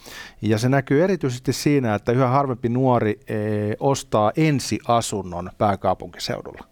ja 0.43 0.59
se 0.59 0.69
näkyy 0.69 1.05
erityisesti 1.05 1.53
siinä, 1.53 1.95
että 1.95 2.13
yhä 2.13 2.27
harvempi 2.27 2.69
nuori 2.69 3.21
e, 3.27 3.35
ostaa 3.81 4.33
ensiasunnon 4.37 5.51
pääkaupunkiseudulla. 5.59 6.65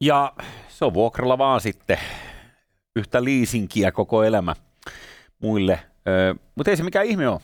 Ja 0.00 0.32
se 0.68 0.84
on 0.84 0.94
vuokralla 0.94 1.38
vaan 1.38 1.60
sitten 1.60 1.98
yhtä 2.96 3.24
liisinkiä 3.24 3.92
koko 3.92 4.24
elämä 4.24 4.56
muille. 5.42 5.80
Öö, 6.08 6.34
mutta 6.54 6.70
ei 6.70 6.76
se 6.76 6.82
mikään 6.82 7.06
ihme 7.06 7.28
ole. 7.28 7.40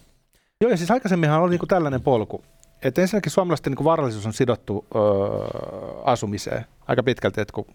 Joo, 0.60 0.70
ja 0.70 0.76
siis 0.76 0.90
aikaisemminhan 0.90 1.40
oli 1.40 1.50
niinku 1.50 1.66
tällainen 1.66 2.00
polku. 2.00 2.44
Että 2.82 3.00
ensinnäkin 3.00 3.32
suomalaisten 3.32 3.70
niinku 3.70 3.84
varallisuus 3.84 4.26
on 4.26 4.32
sidottu 4.32 4.86
öö, 4.94 5.02
asumiseen 6.04 6.64
aika 6.86 7.02
pitkälti, 7.02 7.40
että 7.40 7.52
kun 7.52 7.66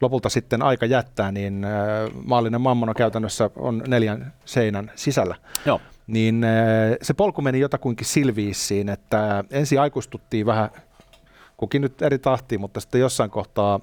lopulta 0.00 0.28
sitten 0.28 0.62
aika 0.62 0.86
jättää, 0.86 1.32
niin 1.32 1.64
öö, 1.64 2.08
maallinen 2.26 2.60
mammona 2.60 2.94
käytännössä 2.94 3.50
on 3.56 3.82
neljän 3.86 4.32
seinän 4.44 4.92
sisällä. 4.94 5.34
Joo. 5.66 5.80
Niin 6.06 6.44
öö, 6.44 6.96
se 7.02 7.14
polku 7.14 7.42
meni 7.42 7.60
jotakuinkin 7.60 8.06
silviissiin, 8.06 8.88
että 8.88 9.44
ensin 9.50 9.80
aikuistuttiin 9.80 10.46
vähän, 10.46 10.70
kukin 11.56 11.82
nyt 11.82 12.02
eri 12.02 12.18
tahtiin, 12.18 12.60
mutta 12.60 12.80
sitten 12.80 13.00
jossain 13.00 13.30
kohtaa 13.30 13.80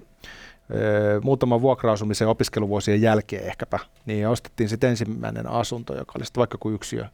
muutaman 1.24 1.62
vuokra-asumisen 1.62 2.28
opiskeluvuosien 2.28 3.02
jälkeen 3.02 3.44
ehkäpä, 3.44 3.80
niin 4.06 4.28
ostettiin 4.28 4.70
sitten 4.70 4.90
ensimmäinen 4.90 5.48
asunto, 5.48 5.98
joka 5.98 6.14
oli 6.16 6.26
sitten 6.26 6.40
vaikka 6.42 6.58
kuin 6.58 6.76
yksiö. 6.76 7.06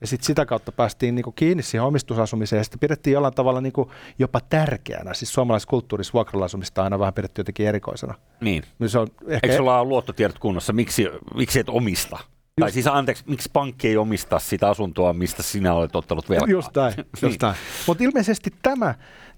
Ja 0.00 0.06
sitten 0.06 0.26
sitä 0.26 0.46
kautta 0.46 0.72
päästiin 0.72 1.14
niinku 1.14 1.32
kiinni 1.32 1.62
siihen 1.62 1.84
omistusasumiseen 1.84 2.60
ja 2.60 2.64
sitten 2.64 2.80
pidettiin 2.80 3.14
jollain 3.14 3.34
tavalla 3.34 3.60
niinku 3.60 3.92
jopa 4.18 4.40
tärkeänä. 4.40 5.14
Siis 5.14 5.32
suomalaisessa 5.32 5.70
kulttuurissa 5.70 6.12
vuokralla-asumista 6.12 6.84
aina 6.84 6.98
vähän 6.98 7.14
pidetty 7.14 7.40
jotenkin 7.40 7.66
erikoisena. 7.66 8.14
Niin. 8.40 8.62
niin 8.78 8.90
se 8.90 8.98
on 8.98 9.08
ehkä... 9.26 9.46
Eikö 9.46 9.56
sulla 9.56 9.80
ole 9.80 9.88
luottotiedot 9.88 10.38
kunnossa? 10.38 10.72
Miksi, 10.72 11.08
miksi 11.34 11.60
et 11.60 11.68
omista? 11.68 12.16
Just. 12.16 12.30
Tai 12.60 12.72
siis 12.72 12.86
anteeksi, 12.86 13.24
miksi 13.26 13.50
pankki 13.52 13.88
ei 13.88 13.96
omista 13.96 14.38
sitä 14.38 14.68
asuntoa, 14.68 15.12
mistä 15.12 15.42
sinä 15.42 15.74
olet 15.74 15.96
ottanut 15.96 16.28
velkaa? 16.28 16.48
Just 16.48 16.76
näin. 16.76 16.94
Just 17.22 17.22
niin. 17.22 17.38
näin. 17.42 17.56
Mutta 17.86 18.04
ilmeisesti 18.04 18.50
tämä 18.62 18.94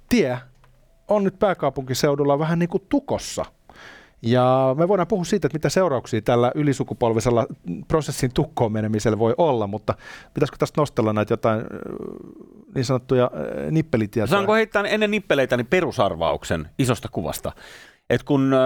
tie 0.09 0.38
on 1.09 1.25
nyt 1.25 1.38
pääkaupunkiseudulla 1.38 2.38
vähän 2.38 2.59
niin 2.59 2.69
kuin 2.69 2.83
tukossa– 2.88 3.45
ja 4.23 4.75
me 4.79 4.88
voidaan 4.88 5.07
puhua 5.07 5.25
siitä, 5.25 5.47
että 5.47 5.57
mitä 5.57 5.69
seurauksia 5.69 6.23
tällä 6.23 6.52
ylisukupolvisella 6.55 7.47
prosessin 7.88 8.31
tukkoon 8.35 8.73
menemisellä 8.73 9.19
voi 9.19 9.35
olla, 9.38 9.67
mutta 9.67 9.95
pitäisikö 10.35 10.57
tästä 10.59 10.81
nostella 10.81 11.12
näitä 11.12 11.33
jotain 11.33 11.64
niin 12.75 12.85
sanottuja 12.85 13.31
nippelitietoja? 13.71 14.31
Saanko 14.31 14.55
heittää 14.55 14.83
ennen 14.83 15.11
nippeleitä 15.11 15.57
niin 15.57 15.67
perusarvauksen 15.67 16.69
isosta 16.79 17.09
kuvasta? 17.12 17.52
Et 18.11 18.23
kun 18.23 18.55
äh, 18.55 18.61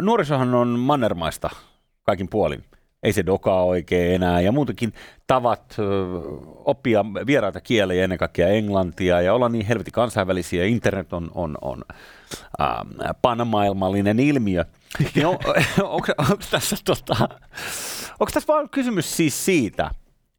nuorisohan 0.00 0.54
on 0.54 0.68
mannermaista 0.68 1.50
kaikin 2.02 2.28
puolin, 2.28 2.64
ei 3.02 3.12
se 3.12 3.26
dokaa 3.26 3.64
oikein 3.64 4.14
enää 4.14 4.40
ja 4.40 4.52
muutenkin 4.52 4.92
tavat 5.26 5.76
äh, 5.78 5.84
oppia 6.64 7.04
vieraita 7.26 7.60
kieliä, 7.60 8.04
ennen 8.04 8.18
kaikkea 8.18 8.48
englantia 8.48 9.20
ja 9.20 9.34
olla 9.34 9.48
niin 9.48 9.66
helvetin 9.66 9.92
kansainvälisiä, 9.92 10.64
internet 10.64 11.12
on, 11.12 11.30
on, 11.34 11.58
on 11.60 11.84
äh, 12.60 12.76
panamaailmallinen 13.22 14.20
ilmiö– 14.20 14.64
niin 15.14 15.26
on, 15.26 15.38
onko, 15.82 16.12
onko, 16.18 16.44
tässä, 16.50 16.76
tota, 16.84 17.28
onko 18.20 18.30
tässä 18.32 18.52
vaan 18.52 18.70
kysymys 18.70 19.16
siis 19.16 19.44
siitä, 19.44 19.90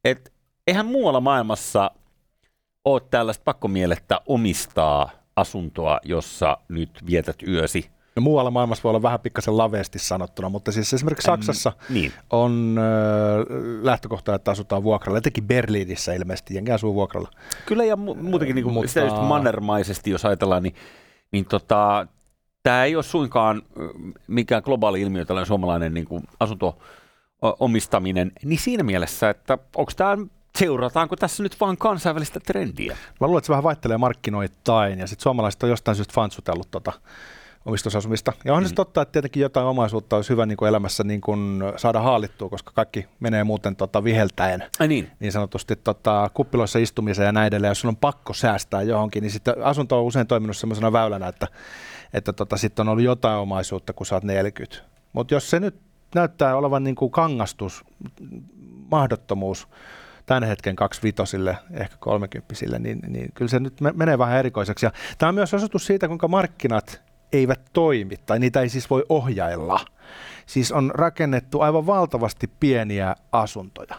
että 0.04 0.30
eihän 0.66 0.86
muualla 0.86 1.20
maailmassa 1.20 1.90
ole 2.84 3.02
tällaista 3.10 3.44
pakkomielettä 3.44 4.20
omistaa 4.26 5.10
asuntoa, 5.36 6.00
jossa 6.04 6.58
nyt 6.68 6.90
vietät 7.06 7.36
yösi 7.48 7.90
No, 8.16 8.22
muualla 8.22 8.50
maailmassa 8.50 8.82
voi 8.82 8.90
olla 8.90 9.02
vähän 9.02 9.20
pikkasen 9.20 9.58
laveesti 9.58 9.98
sanottuna, 9.98 10.48
mutta 10.48 10.72
siis 10.72 10.94
esimerkiksi 10.94 11.26
Saksassa 11.26 11.72
mm, 11.88 11.94
niin. 11.94 12.12
on 12.30 12.76
äh, 12.78 13.46
lähtökohta, 13.82 14.34
että 14.34 14.50
asutaan 14.50 14.82
vuokralla. 14.82 15.18
Etenkin 15.18 15.44
Berliinissä 15.44 16.12
ilmeisesti, 16.14 16.54
jengi 16.54 16.72
asuu 16.72 16.94
vuokralla. 16.94 17.30
Kyllä 17.66 17.84
ja 17.84 17.94
mu- 17.94 18.22
muutenkin 18.22 18.54
niin 18.54 18.64
kuin 18.64 18.74
mutta... 18.74 18.88
sitä 18.88 19.00
just 19.00 19.16
mannermaisesti, 19.16 20.10
jos 20.10 20.24
ajatellaan, 20.24 20.62
niin, 20.62 20.74
niin 21.32 21.44
tota, 21.44 22.06
tämä 22.62 22.84
ei 22.84 22.96
ole 22.96 23.02
suinkaan 23.04 23.62
mikään 24.26 24.62
globaali 24.64 25.00
ilmiö, 25.00 25.24
tällainen 25.24 25.46
suomalainen 25.46 25.94
niin 25.94 26.06
kuin 26.06 26.24
asunto-omistaminen, 26.40 28.32
niin 28.44 28.58
siinä 28.58 28.82
mielessä, 28.82 29.30
että 29.30 29.58
onko 29.76 29.92
tämä 29.96 30.16
seurataanko 30.58 31.16
tässä 31.16 31.42
nyt 31.42 31.60
vain 31.60 31.78
kansainvälistä 31.78 32.40
trendiä? 32.40 32.96
Mä 33.20 33.26
luulen, 33.26 33.38
että 33.38 33.46
se 33.46 33.50
vähän 33.50 33.64
vaihtelee 33.64 33.98
markkinoittain, 33.98 34.98
ja 34.98 35.06
sitten 35.06 35.22
suomalaiset 35.22 35.62
on 35.62 35.70
jostain 35.70 35.96
syystä 35.96 36.14
fansutellut 36.14 36.70
tota 36.70 36.92
omistusasumista. 37.64 38.32
Ja 38.44 38.54
on 38.54 38.62
mm. 38.62 38.68
se 38.68 38.74
totta, 38.74 39.02
että 39.02 39.12
tietenkin 39.12 39.40
jotain 39.40 39.66
omaisuutta 39.66 40.16
olisi 40.16 40.30
hyvä 40.30 40.46
niin 40.46 40.56
kuin 40.56 40.68
elämässä 40.68 41.04
niin 41.04 41.20
kuin 41.20 41.62
saada 41.76 42.00
haalittua, 42.00 42.48
koska 42.48 42.72
kaikki 42.74 43.06
menee 43.20 43.44
muuten 43.44 43.76
tota, 43.76 44.04
viheltäen 44.04 44.64
Ai 44.80 44.88
niin. 44.88 45.10
niin 45.20 45.32
sanotusti 45.32 45.76
tota, 45.76 46.30
kuppiloissa 46.34 46.78
istumiseen 46.78 47.26
ja 47.26 47.32
näin 47.32 47.46
edelleen. 47.46 47.70
Jos 47.70 47.84
on 47.84 47.96
pakko 47.96 48.32
säästää 48.32 48.82
johonkin, 48.82 49.22
niin 49.22 49.30
sitten 49.30 49.54
asunto 49.62 49.98
on 49.98 50.04
usein 50.04 50.26
toiminut 50.26 50.56
sellaisena 50.56 50.92
väylänä, 50.92 51.28
että 51.28 51.46
että 52.12 52.32
tota, 52.32 52.56
sitten 52.56 52.82
on 52.82 52.88
ollut 52.88 53.04
jotain 53.04 53.38
omaisuutta, 53.38 53.92
kun 53.92 54.06
sä 54.06 54.14
oot 54.14 54.24
40. 54.24 54.76
Mutta 55.12 55.34
jos 55.34 55.50
se 55.50 55.60
nyt 55.60 55.80
näyttää 56.14 56.56
olevan 56.56 56.84
niin 56.84 56.94
kuin 56.94 57.10
kangastus, 57.10 57.84
mahdottomuus 58.90 59.68
tämän 60.26 60.42
hetken 60.42 60.76
vitosille, 61.02 61.58
ehkä 61.70 61.96
kolmekymppisille, 62.00 62.78
niin, 62.78 63.00
niin 63.08 63.32
kyllä 63.34 63.48
se 63.48 63.60
nyt 63.60 63.74
menee 63.94 64.18
vähän 64.18 64.38
erikoiseksi. 64.38 64.86
Ja 64.86 64.92
tämä 65.18 65.28
on 65.28 65.34
myös 65.34 65.54
osoitus 65.54 65.86
siitä, 65.86 66.08
kuinka 66.08 66.28
markkinat 66.28 67.02
eivät 67.32 67.60
toimi, 67.72 68.16
tai 68.26 68.38
niitä 68.38 68.60
ei 68.60 68.68
siis 68.68 68.90
voi 68.90 69.04
ohjailla. 69.08 69.80
Siis 70.46 70.72
on 70.72 70.90
rakennettu 70.94 71.60
aivan 71.60 71.86
valtavasti 71.86 72.50
pieniä 72.60 73.14
asuntoja. 73.32 73.94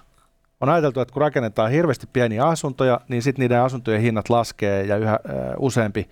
On 0.61 0.69
ajateltu, 0.69 1.01
että 1.01 1.13
kun 1.13 1.21
rakennetaan 1.21 1.71
hirveästi 1.71 2.07
pieniä 2.13 2.45
asuntoja, 2.45 3.01
niin 3.07 3.21
sitten 3.21 3.43
niiden 3.43 3.61
asuntojen 3.61 4.01
hinnat 4.01 4.29
laskee 4.29 4.83
ja 4.83 4.97
yhä 4.97 5.19
useampi 5.59 6.09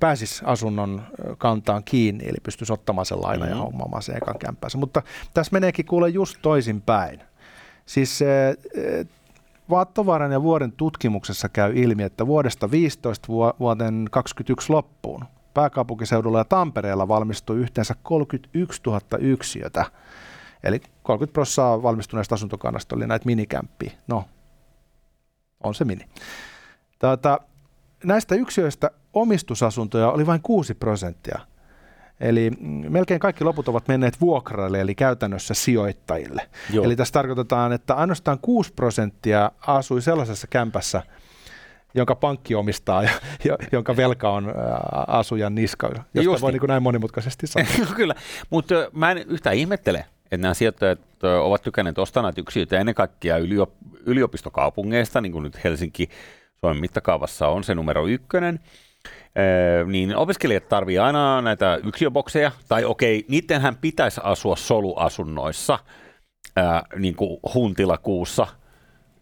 pääsisi 0.00 0.42
asunnon 0.44 1.02
kantaan 1.38 1.84
kiinni, 1.84 2.24
eli 2.24 2.36
pystyisi 2.42 2.72
ottamaan 2.72 3.06
sen 3.06 3.22
lainan 3.22 3.48
mm-hmm. 3.48 3.58
ja 3.58 3.64
hommaamaan 3.64 4.02
sen 4.02 4.16
ekan 4.16 4.38
kämpäänsä. 4.38 4.78
Mutta 4.78 5.02
tässä 5.34 5.52
meneekin 5.52 5.86
kuule 5.86 6.08
just 6.08 6.38
toisinpäin. 6.42 7.20
Siis 7.86 8.20
Vaattovaaran 9.70 10.32
ja 10.32 10.42
vuoden 10.42 10.72
tutkimuksessa 10.72 11.48
käy 11.48 11.72
ilmi, 11.76 12.02
että 12.02 12.26
vuodesta 12.26 12.70
15 12.70 13.28
vuoden 13.60 14.08
2021 14.10 14.72
loppuun 14.72 15.24
pääkaupunkiseudulla 15.54 16.38
ja 16.38 16.44
Tampereella 16.44 17.08
valmistui 17.08 17.56
yhteensä 17.56 17.94
31 18.02 18.82
000 18.86 19.00
yksiötä. 19.18 19.84
Eli 20.62 20.80
30 21.02 21.32
prosenttia 21.32 21.82
valmistuneesta 21.82 22.34
asuntokannasta 22.34 22.96
oli 22.96 23.06
näitä 23.06 23.26
minikämppiä. 23.26 23.92
No, 24.06 24.24
on 25.64 25.74
se 25.74 25.84
mini. 25.84 26.04
Tätä, 26.98 27.38
näistä 28.04 28.34
yksiöistä 28.34 28.90
omistusasuntoja 29.12 30.10
oli 30.10 30.26
vain 30.26 30.40
6 30.42 30.74
prosenttia. 30.74 31.38
Eli 32.20 32.50
melkein 32.88 33.20
kaikki 33.20 33.44
loput 33.44 33.68
ovat 33.68 33.88
menneet 33.88 34.20
vuokraille, 34.20 34.80
eli 34.80 34.94
käytännössä 34.94 35.54
sijoittajille. 35.54 36.48
Joo. 36.72 36.84
Eli 36.84 36.96
tässä 36.96 37.12
tarkoitetaan, 37.12 37.72
että 37.72 37.94
ainoastaan 37.94 38.38
6 38.42 38.72
prosenttia 38.72 39.50
asui 39.66 40.02
sellaisessa 40.02 40.46
kämpässä, 40.46 41.02
jonka 41.94 42.14
pankki 42.14 42.54
omistaa 42.54 43.02
ja, 43.02 43.10
jonka 43.72 43.96
velka 43.96 44.30
on 44.30 44.54
asujan 45.06 45.54
niska, 45.54 45.90
josta 46.14 46.40
voi 46.40 46.52
niin. 46.52 46.60
niin 46.60 46.68
näin 46.68 46.82
monimutkaisesti 46.82 47.46
sanoa. 47.46 47.94
Kyllä, 47.96 48.14
mutta 48.50 48.74
mä 48.92 49.10
en 49.10 49.18
yhtään 49.18 49.56
ihmettele, 49.56 50.04
että 50.24 50.36
nämä 50.36 50.54
sijoittajat 50.54 51.00
ovat 51.42 51.62
tykänneet 51.62 51.98
ostaa 51.98 52.22
näitä 52.22 52.40
yksiöitä 52.40 52.78
ennen 52.78 52.94
kaikkea 52.94 53.36
yliopistokaupungeista, 54.06 55.20
niin 55.20 55.32
kuin 55.32 55.42
nyt 55.42 55.64
Helsinki 55.64 56.08
Suomen 56.66 56.80
mittakaavassa 56.80 57.48
on 57.48 57.64
se 57.64 57.74
numero 57.74 58.06
ykkönen, 58.06 58.60
niin 59.86 60.16
opiskelijat 60.16 60.68
tarvii 60.68 60.98
aina 60.98 61.42
näitä 61.42 61.78
yksiöbokseja, 61.84 62.52
tai 62.68 62.84
okei, 62.84 63.24
niidenhän 63.28 63.76
pitäisi 63.76 64.20
asua 64.24 64.56
soluasunnoissa, 64.56 65.78
ää, 66.56 66.82
niin 66.98 67.14
kuin 67.14 67.40
huntilakuussa, 67.54 68.46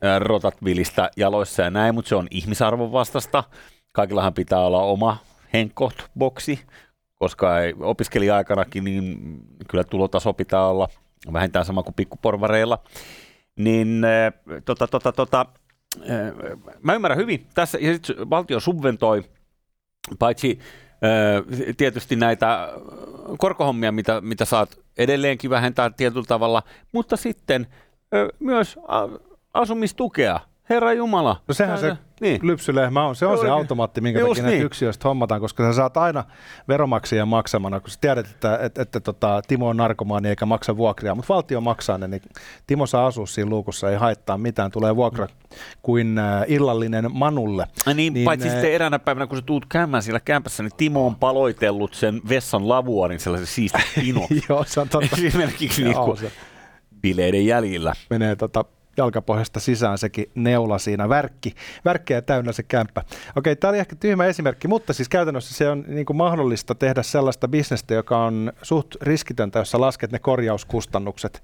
ää, 0.03 0.19
rotat 0.19 0.65
vilistä 0.65 1.11
jaloissa 1.17 1.63
ja 1.63 1.71
näin, 1.71 1.95
mutta 1.95 2.09
se 2.09 2.15
on 2.15 2.27
ihmisarvon 2.31 2.93
vastasta. 2.93 3.45
Kaikillahan 3.93 4.35
pitää 4.35 4.61
olla 4.61 4.83
oma 4.83 5.17
henkot-boksi, 5.53 6.61
koska 7.19 7.61
ei, 7.61 7.75
opiskelija-aikanakin 7.81 8.85
niin 8.85 9.19
kyllä 9.69 9.85
tulotaso 9.85 10.33
pitää 10.33 10.67
olla 10.67 10.89
vähintään 11.33 11.65
sama 11.65 11.83
kuin 11.83 11.95
pikkuporvareilla. 11.95 12.79
Niin 13.57 14.03
tota, 14.65 14.87
tota, 14.87 15.13
tota, 15.13 15.47
mä 16.83 16.95
ymmärrän 16.95 17.19
hyvin. 17.19 17.47
Tässä 17.55 17.79
ja 17.81 17.93
sit 17.93 18.09
valtio 18.31 18.61
subventoi 18.61 19.25
paitsi 20.19 20.59
tietysti 21.77 22.17
näitä 22.17 22.69
korkohommia, 23.39 23.93
mitä, 23.93 24.21
mitä 24.21 24.45
saat 24.45 24.79
edelleenkin 24.99 25.51
vähentää 25.51 25.91
tietyllä 25.91 26.25
tavalla, 26.29 26.63
mutta 26.93 27.17
sitten 27.17 27.67
ö, 28.15 28.29
myös 28.41 28.79
asumistukea 29.55 30.41
Herra 30.71 30.93
Jumala. 30.93 31.37
No 31.49 31.55
sehän 31.55 31.79
se 31.79 31.97
niin. 32.21 32.41
lypsylehmä 32.43 33.07
on. 33.07 33.17
Se 33.17 33.27
on 33.27 33.33
Juurikin. 33.33 33.49
se 33.49 33.53
automaatti, 33.53 34.01
minkä 34.01 34.21
Just 34.21 34.31
takia 34.31 34.51
niin. 34.51 34.63
yksiöistä 34.63 35.09
hommataan, 35.09 35.41
koska 35.41 35.63
sä 35.63 35.73
saat 35.73 35.97
aina 35.97 36.25
veromaksia 36.69 37.27
maksamana, 37.27 37.81
kun 37.81 37.91
sä 37.91 37.99
tiedät, 38.01 38.27
että, 38.27 38.55
että, 38.55 38.67
että, 38.67 38.83
että 38.83 39.01
tota, 39.01 39.43
Timo 39.49 39.69
on 39.69 39.77
narkomaani 39.77 40.29
eikä 40.29 40.47
maksa 40.47 40.77
vuokria, 40.77 41.15
mutta 41.15 41.35
valtio 41.35 41.61
maksaa 41.61 41.99
ne, 41.99 42.09
niin 42.09 42.23
Timo 42.67 42.87
saa 42.87 43.07
asua 43.07 43.27
siinä 43.27 43.51
luukussa, 43.51 43.91
ei 43.91 43.97
haittaa 43.97 44.39
mitään, 44.39 44.71
tulee 44.71 44.97
vuokra 44.97 45.27
kuin 45.83 46.19
äh, 46.19 46.45
illallinen 46.49 47.05
Manulle. 47.13 47.67
Ja 47.87 47.95
niin, 47.95 48.13
niin, 48.13 48.25
paitsi 48.25 48.49
äh, 48.49 48.55
sitten 48.55 48.73
eräänä 48.73 48.99
päivänä, 48.99 49.27
kun 49.27 49.39
sä 49.39 49.43
tuut 49.43 49.67
käymään 49.69 50.03
siellä 50.03 50.21
kämpässä, 50.21 50.63
niin 50.63 50.77
Timo 50.77 51.07
on 51.07 51.17
paloitellut 51.17 51.95
sen 51.95 52.21
vessan 52.29 52.69
lavuarin 52.69 53.21
sellaisen 53.21 53.47
siisti 53.47 53.79
pino. 54.01 54.21
Joo, 54.49 54.65
se 54.67 54.81
on 54.81 54.89
totta. 54.89 55.17
Esimerkiksi 55.25 55.85
niin 55.85 55.97
kuin 55.97 56.19
bileiden 57.01 57.47
jäljillä. 57.47 57.93
Menee 58.11 58.37
tota 58.37 58.65
jalkapohjasta 58.97 59.61
sisään 59.61 59.99
sekin 59.99 60.31
neula 60.35 60.79
siinä, 60.79 61.09
värkki, 61.09 61.55
värkkejä 61.85 62.23
täynnä 62.23 62.53
se 62.53 62.63
kämppä. 62.63 63.03
Okei, 63.37 63.57
tämä 63.57 63.69
oli 63.69 63.79
ehkä 63.79 63.97
tyhmä 63.97 64.27
esimerkki, 64.27 64.69
mutta 64.69 64.93
siis 64.93 65.09
käytännössä 65.09 65.55
se 65.55 65.69
on 65.69 65.85
niin 65.89 66.07
kuin 66.07 66.17
mahdollista 66.17 66.75
tehdä 66.75 67.03
sellaista 67.03 67.49
bisnestä, 67.49 67.95
joka 67.95 68.25
on 68.25 68.53
suht 68.63 68.95
riskitöntä, 69.03 69.59
jossa 69.59 69.81
lasket 69.81 70.13
ne 70.13 70.19
korjauskustannukset 70.19 71.43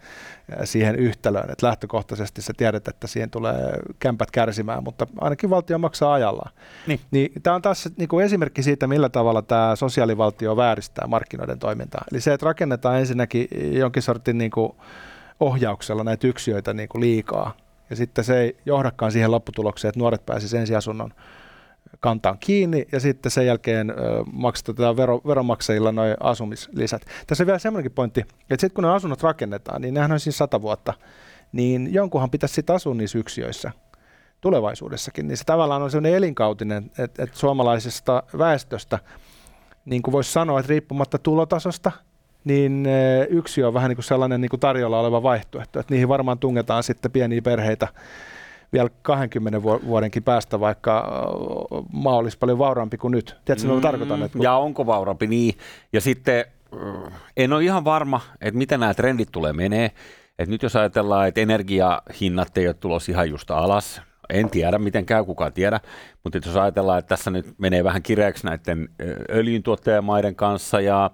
siihen 0.65 0.97
yhtälöön. 0.97 1.50
Et 1.50 1.62
lähtökohtaisesti 1.62 2.43
sä 2.43 2.53
tiedät, 2.57 2.88
että 2.88 3.07
siihen 3.07 3.31
tulee 3.31 3.79
kämpät 3.99 4.31
kärsimään, 4.31 4.85
mutta 4.85 5.07
ainakin 5.21 5.50
valtio 5.50 5.79
maksaa 5.79 6.15
ajallaan. 6.15 6.53
Niin. 6.87 7.00
Niin, 7.11 7.33
tämä 7.43 7.57
on 7.57 7.62
taas 7.62 7.88
niin 7.97 8.09
kuin 8.09 8.25
esimerkki 8.25 8.62
siitä, 8.62 8.87
millä 8.87 9.09
tavalla 9.09 9.43
tämä 9.43 9.76
sosiaalivaltio 9.76 10.57
vääristää 10.57 11.07
markkinoiden 11.07 11.59
toimintaa. 11.59 12.05
Eli 12.12 12.21
se, 12.21 12.33
että 12.33 12.47
rakennetaan 12.47 12.99
ensinnäkin 12.99 13.49
jonkin 13.73 14.03
sortin 14.03 14.38
niin 14.38 14.50
kuin 14.50 14.73
ohjauksella 15.40 16.05
näitä 16.05 16.26
yksiöitä 16.26 16.75
niin 16.75 16.88
kuin 16.88 17.00
liikaa. 17.00 17.57
Ja 17.90 17.97
sitten 17.97 18.25
se 18.25 18.40
ei 18.40 18.57
johdakaan 18.66 19.12
siihen 19.12 19.31
lopputulokseen, 19.31 19.88
että 19.88 20.00
nuoret 20.00 20.26
pääsisivät 20.26 20.61
ensiasunnon 20.61 21.11
kantaan 22.00 22.38
kiinni 22.38 22.87
ja 22.93 23.00
sitten 23.00 23.33
sen 23.33 23.47
jälkeen 23.47 23.93
maksetaan 24.33 24.97
vero, 24.97 25.21
veronmaksajilla 25.26 25.93
noin 25.93 26.14
asumislisät. 26.21 27.02
Tässä 27.26 27.45
on 27.45 27.47
vielä 27.47 27.59
semmoinenkin 27.59 27.93
pointti, 27.93 28.21
että 28.21 28.61
sitten 28.61 28.75
kun 28.75 28.85
ne 28.85 28.90
asunnot 28.90 29.23
rakennetaan, 29.23 29.83
niin 29.83 29.95
nehän 29.95 30.12
on 30.12 30.21
siis 30.21 30.38
sata 30.38 30.62
vuotta, 30.62 30.95
niin 31.52 31.95
jonkunhan 31.95 32.31
pitäisi 32.31 32.55
sitten 32.55 32.76
asua 32.76 32.95
niissä 32.95 33.19
yksiöissä 33.19 33.73
tulevaisuudessakin. 34.40 35.28
Niin 35.28 35.37
se 35.37 35.45
tavallaan 35.45 35.83
on 35.83 35.90
sellainen 35.90 36.14
elinkautinen, 36.14 36.90
että, 36.99 37.23
että 37.23 37.38
suomalaisesta 37.38 38.23
väestöstä, 38.38 38.99
niin 39.85 40.02
kuin 40.02 40.12
voisi 40.12 40.33
sanoa, 40.33 40.61
että 40.61 40.71
riippumatta 40.71 41.19
tulotasosta– 41.19 41.93
niin 42.47 42.87
eh, 42.87 43.26
yksi 43.31 43.62
on 43.62 43.75
vähän 43.75 43.88
niin 43.88 43.97
kuin 43.97 44.05
sellainen 44.05 44.41
niin 44.41 44.49
kuin 44.49 44.61
tarjolla 44.61 45.00
oleva 45.00 45.23
vaihtoehto, 45.23 45.81
että 45.81 45.95
niihin 45.95 46.09
varmaan 46.09 46.38
tungetaan 46.38 46.83
sitten 46.83 47.11
pieniä 47.11 47.43
perheitä 47.43 47.88
vielä 48.73 48.91
20 49.03 49.62
vuodenkin 49.62 50.23
päästä, 50.23 50.61
vaikka 50.61 51.05
eh, 51.73 51.85
maa 51.93 52.17
olisi 52.17 52.38
paljon 52.38 52.59
vauraampi 52.59 52.97
kuin 52.97 53.12
nyt. 53.12 53.37
Tiedätkö, 53.45 53.73
mm, 53.73 53.81
tarkoitan? 53.81 54.23
Että 54.23 54.38
kun... 54.38 54.43
Ja 54.43 54.57
onko 54.57 54.87
vauraampi, 54.87 55.26
niin. 55.26 55.55
Ja 55.93 56.00
sitten 56.00 56.38
eh, 56.38 57.12
en 57.37 57.53
ole 57.53 57.65
ihan 57.65 57.85
varma, 57.85 58.21
että 58.41 58.59
miten 58.59 58.81
nämä 58.81 58.95
trendit 58.95 59.29
tulee 59.33 59.53
menee. 59.53 59.91
Et 60.38 60.49
nyt 60.49 60.62
jos 60.62 60.76
ajatellaan, 60.76 61.29
että 61.29 61.41
energiahinnat 61.41 62.59
ei 62.59 62.67
ole 62.67 62.75
tulossa 62.75 63.12
ihan 63.12 63.31
just 63.31 63.50
alas, 63.50 64.03
en 64.31 64.50
tiedä, 64.50 64.79
miten 64.79 65.07
käy, 65.07 65.25
kukaan 65.25 65.53
tiedä, 65.53 65.81
mutta 66.25 66.38
jos 66.38 66.57
ajatellaan, 66.57 66.99
että 66.99 67.09
tässä 67.09 67.31
nyt 67.31 67.47
menee 67.59 67.85
vähän 67.85 68.03
kireäksi 68.03 68.47
näiden 68.47 68.88
öljyntuottajamaiden 69.31 70.35
kanssa 70.35 70.81
ja 70.81 71.11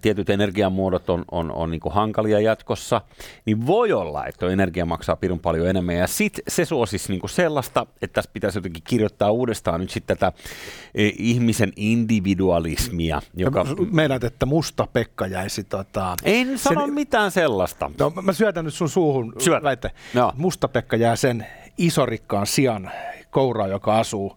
tietyt 0.00 0.30
energiamuodot 0.30 1.10
on, 1.10 1.24
on, 1.30 1.52
on 1.52 1.70
niin 1.70 1.80
hankalia 1.90 2.40
jatkossa, 2.40 3.00
niin 3.44 3.66
voi 3.66 3.92
olla, 3.92 4.26
että 4.26 4.38
tuo 4.38 4.48
energia 4.48 4.86
maksaa 4.86 5.16
pirun 5.16 5.38
paljon 5.38 5.68
enemmän. 5.68 5.96
Ja 5.96 6.06
sitten 6.06 6.44
se 6.48 6.64
suosisi 6.64 7.12
niin 7.12 7.28
sellaista, 7.28 7.86
että 8.02 8.14
tässä 8.14 8.30
pitäisi 8.34 8.58
jotenkin 8.58 8.82
kirjoittaa 8.88 9.30
uudestaan 9.30 9.80
nyt 9.80 9.90
sitten 9.90 10.16
tätä 10.16 10.32
e, 10.94 11.10
ihmisen 11.18 11.72
individualismia. 11.76 13.22
Joka... 13.34 13.66
Meidät, 13.92 14.24
että 14.24 14.46
musta 14.46 14.86
Pekka 14.92 15.26
jäisi 15.26 15.64
tota... 15.64 16.16
En 16.24 16.58
sano 16.58 16.80
sen... 16.80 16.94
mitään 16.94 17.30
sellaista. 17.30 17.90
No, 17.98 18.12
mä 18.22 18.32
syötän 18.32 18.64
nyt 18.64 18.74
sun 18.74 18.88
suuhun 18.88 19.32
Syöt. 19.38 19.62
väite. 19.62 19.90
No. 20.14 20.32
Musta 20.36 20.68
Pekka 20.68 20.96
jää 20.96 21.16
sen 21.16 21.46
isorikkaan 21.78 22.46
sijan 22.46 22.90
kouraa, 23.38 23.66
joka 23.66 23.98
asuu 23.98 24.36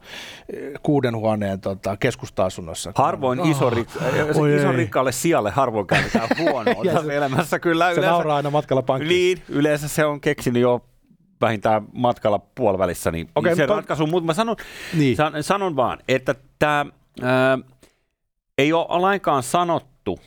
eh, 0.53 0.72
kuuden 0.84 1.15
huoneen 1.15 1.62
tota, 1.62 1.97
keskusta-asunnossa. 1.97 2.91
Harvoin 2.95 3.39
oh, 3.39 3.49
iso, 3.49 3.69
rik- 3.69 4.75
rikkaalle 4.75 5.12
sijalle 5.12 5.52
harvoin 5.52 5.88
käytetään 5.88 6.30
huonoa 6.39 6.84
tässä 6.86 7.13
elämässä. 7.13 7.60
Kyllä 7.60 7.86
se 7.86 7.91
yleensä, 7.91 8.12
nauraa 8.12 8.36
aina 8.36 8.49
matkalla 8.49 8.82
pankkiin. 8.82 9.10
Niin, 9.10 9.43
yleensä 9.49 9.88
se 9.88 10.06
on 10.06 10.21
keksinyt 10.21 10.62
jo 10.62 10.86
vähintään 11.41 11.86
matkalla 11.93 12.39
puolivälissä, 12.39 13.12
niin 13.12 13.30
okay, 13.36 13.56
se 13.56 13.67
to... 13.67 13.75
ratkaisu, 13.75 14.08
mutta 14.08 14.25
mä 14.25 14.34
sanon, 14.34 14.56
niin. 14.97 15.15
san, 15.15 15.43
sanon 15.43 15.75
vaan, 15.75 15.99
että 16.08 16.36
tämä 16.60 16.86
ei 18.58 18.73
ole 18.73 19.02
lainkaan 19.02 19.43
sanottu, 19.43 20.19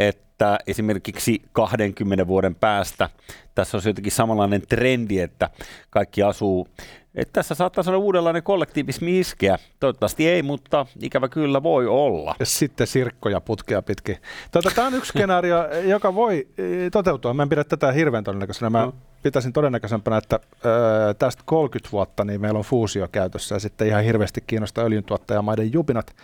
että 0.00 0.58
esimerkiksi 0.66 1.42
20 1.52 2.26
vuoden 2.26 2.54
päästä 2.54 3.10
tässä 3.54 3.76
on 3.76 3.82
jotenkin 3.86 4.12
samanlainen 4.12 4.62
trendi, 4.68 5.18
että 5.18 5.50
kaikki 5.90 6.22
asuu 6.22 6.68
että 7.14 7.32
tässä 7.32 7.54
saattaa 7.54 7.84
olla 7.86 7.98
uudenlainen 7.98 8.42
kollektiivismi 8.42 9.20
iskeä. 9.20 9.58
Toivottavasti 9.80 10.28
ei, 10.28 10.42
mutta 10.42 10.86
ikävä 11.00 11.28
kyllä 11.28 11.62
voi 11.62 11.86
olla. 11.86 12.34
Ja 12.38 12.46
sitten 12.46 12.86
sirkkoja 12.86 13.40
putkea 13.40 13.82
pitkin. 13.82 14.16
Tuota, 14.52 14.70
tämä 14.74 14.86
on 14.86 14.94
yksi 14.94 15.08
skenaario, 15.08 15.58
joka 15.84 16.14
voi 16.14 16.48
e, 16.58 16.90
toteutua. 16.90 17.34
Mä 17.34 17.42
en 17.42 17.48
pidä 17.48 17.64
tätä 17.64 17.92
hirveän 17.92 18.24
todennäköisenä. 18.24 18.70
Mä 18.70 18.84
no. 18.84 18.94
pitäisin 19.22 19.52
todennäköisempänä, 19.52 20.16
että 20.16 20.40
ö, 20.64 21.14
tästä 21.14 21.42
30 21.46 21.92
vuotta 21.92 22.24
niin 22.24 22.40
meillä 22.40 22.58
on 22.58 22.64
fuusio 22.64 23.08
käytössä 23.12 23.54
ja 23.54 23.58
sitten 23.58 23.88
ihan 23.88 24.04
hirveästi 24.04 24.40
kiinnostaa 24.46 24.84
öljyntuottajamaiden 24.84 25.72
jupinat. 25.72 26.16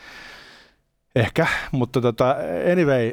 Ehkä, 1.16 1.46
mutta 1.72 2.01
tota, 2.01 2.37
anyway, 2.72 3.12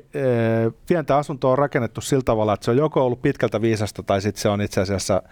pientä 0.88 1.17
asuntoa 1.17 1.51
on 1.51 1.57
rakennettu 1.57 2.01
sillä 2.01 2.23
tavalla, 2.25 2.53
että 2.53 2.65
se 2.65 2.71
on 2.71 2.77
joko 2.77 3.05
ollut 3.05 3.21
pitkältä 3.21 3.61
viisasta 3.61 4.03
tai 4.03 4.21
sitten 4.21 4.41
se 4.41 4.49
on 4.49 4.61
itse 4.61 4.81
asiassa 4.81 5.23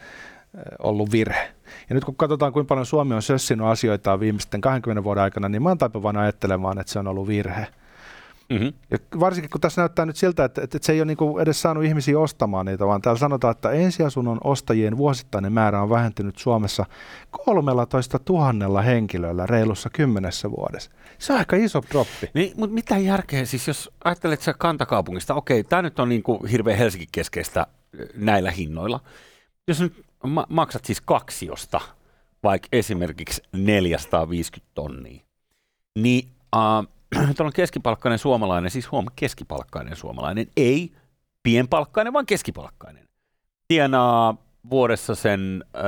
ollut 0.79 1.11
virhe. 1.11 1.51
Ja 1.89 1.95
nyt 1.95 2.05
kun 2.05 2.15
katsotaan, 2.15 2.53
kuinka 2.53 2.67
paljon 2.67 2.85
Suomi 2.85 3.15
on 3.15 3.21
sössinyt 3.21 3.67
asioita 3.67 4.19
viimeisten 4.19 4.61
20 4.61 5.03
vuoden 5.03 5.23
aikana, 5.23 5.49
niin 5.49 5.63
mä 5.63 5.69
oon 5.69 5.77
taipuvainen 5.77 6.21
ajattelemaan, 6.21 6.79
että 6.79 6.93
se 6.93 6.99
on 6.99 7.07
ollut 7.07 7.27
virhe. 7.27 7.67
Mm-hmm. 8.49 8.73
Ja 8.91 8.97
varsinkin 9.19 9.49
kun 9.49 9.61
tässä 9.61 9.81
näyttää 9.81 10.05
nyt 10.05 10.15
siltä, 10.15 10.45
että, 10.45 10.61
että 10.61 10.77
se 10.81 10.93
ei 10.93 11.01
ole 11.01 11.05
niin 11.05 11.41
edes 11.41 11.61
saanut 11.61 11.83
ihmisiä 11.83 12.19
ostamaan 12.19 12.65
niitä, 12.65 12.87
vaan 12.87 13.01
täällä 13.01 13.19
sanotaan, 13.19 13.51
että 13.51 13.71
ensiasunnon 13.71 14.37
ostajien 14.43 14.97
vuosittainen 14.97 15.53
määrä 15.53 15.81
on 15.81 15.89
vähentynyt 15.89 16.37
Suomessa 16.37 16.85
13 17.45 18.19
000 18.29 18.81
henkilöllä 18.81 19.45
reilussa 19.45 19.89
kymmenessä 19.89 20.51
vuodessa. 20.51 20.91
Se 21.17 21.33
on 21.33 21.39
aika 21.39 21.55
iso 21.55 21.81
droppi. 21.91 22.29
Niin, 22.33 22.53
mutta 22.57 22.73
mitä 22.73 22.97
järkeä, 22.97 23.45
siis 23.45 23.67
jos 23.67 23.91
ajattelet 24.03 24.41
sä 24.41 24.53
kantakaupungista, 24.53 25.33
okei, 25.33 25.63
tämä 25.63 25.81
nyt 25.81 25.99
on 25.99 26.09
niin 26.09 26.23
kuin 26.23 26.45
hirveän 26.45 26.77
Helsinki-keskeistä 26.77 27.67
näillä 28.15 28.51
hinnoilla. 28.51 28.99
Jos 29.67 29.81
nyt 29.81 30.05
ma- 30.27 30.47
maksat 30.49 30.85
siis 30.85 31.01
kaksiosta, 31.01 31.81
vaikka 32.43 32.67
esimerkiksi 32.71 33.41
450 33.53 34.71
tonnia, 34.73 35.23
niin 35.99 36.29
äh, 36.55 37.33
tuolla 37.37 37.51
keskipalkkainen 37.51 38.19
suomalainen, 38.19 38.71
siis 38.71 38.91
huom, 38.91 39.05
keskipalkkainen 39.15 39.95
suomalainen, 39.95 40.47
ei 40.57 40.91
pienpalkkainen, 41.43 42.13
vaan 42.13 42.25
keskipalkkainen, 42.25 43.07
tienaa 43.67 44.37
vuodessa 44.69 45.15
sen 45.15 45.63
äh, 45.75 45.83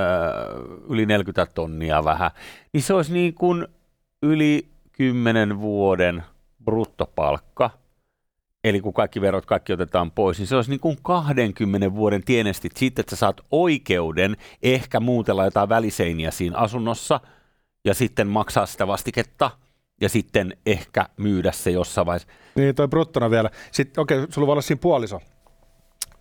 yli 0.90 1.06
40 1.06 1.54
tonnia 1.54 2.04
vähän, 2.04 2.32
niin 2.74 2.84
se 2.84 2.94
olisi 2.94 3.14
niin 3.14 3.34
kuin 3.34 3.68
yli 4.22 4.68
10 4.92 5.60
vuoden 5.60 6.24
bruttopalkka– 6.64 7.70
Eli 8.66 8.82
kun 8.82 8.94
kaikki 8.94 9.22
verot, 9.22 9.46
kaikki 9.46 9.74
otetaan 9.74 10.12
pois, 10.12 10.38
niin 10.40 10.48
se 10.48 10.56
olisi 10.56 10.70
niin 10.70 10.80
kuin 10.80 10.98
20 11.04 11.94
vuoden 11.94 12.24
tienestit 12.24 12.78
sitten, 12.78 13.04
että 13.04 13.16
sä 13.16 13.20
saat 13.20 13.42
oikeuden 13.52 14.38
ehkä 14.64 15.00
muutella 15.00 15.46
jotain 15.46 15.70
väliseiniä 15.70 16.32
siinä 16.32 16.58
asunnossa 16.58 17.20
ja 17.86 17.94
sitten 17.94 18.28
maksaa 18.28 18.66
sitä 18.66 18.88
vastiketta 18.88 19.52
ja 20.02 20.10
sitten 20.10 20.58
ehkä 20.66 21.06
myydä 21.18 21.52
se 21.52 21.72
jossain 21.72 22.08
vaiheessa. 22.08 22.28
Niin, 22.56 22.76
toi 22.76 22.88
bruttona 22.88 23.30
vielä. 23.30 23.50
Sitten 23.72 24.02
okei, 24.02 24.18
okay, 24.18 24.32
sulla 24.32 24.48
voi 24.48 24.54
olla 24.54 24.62
siinä 24.62 24.80
puoliso, 24.82 25.22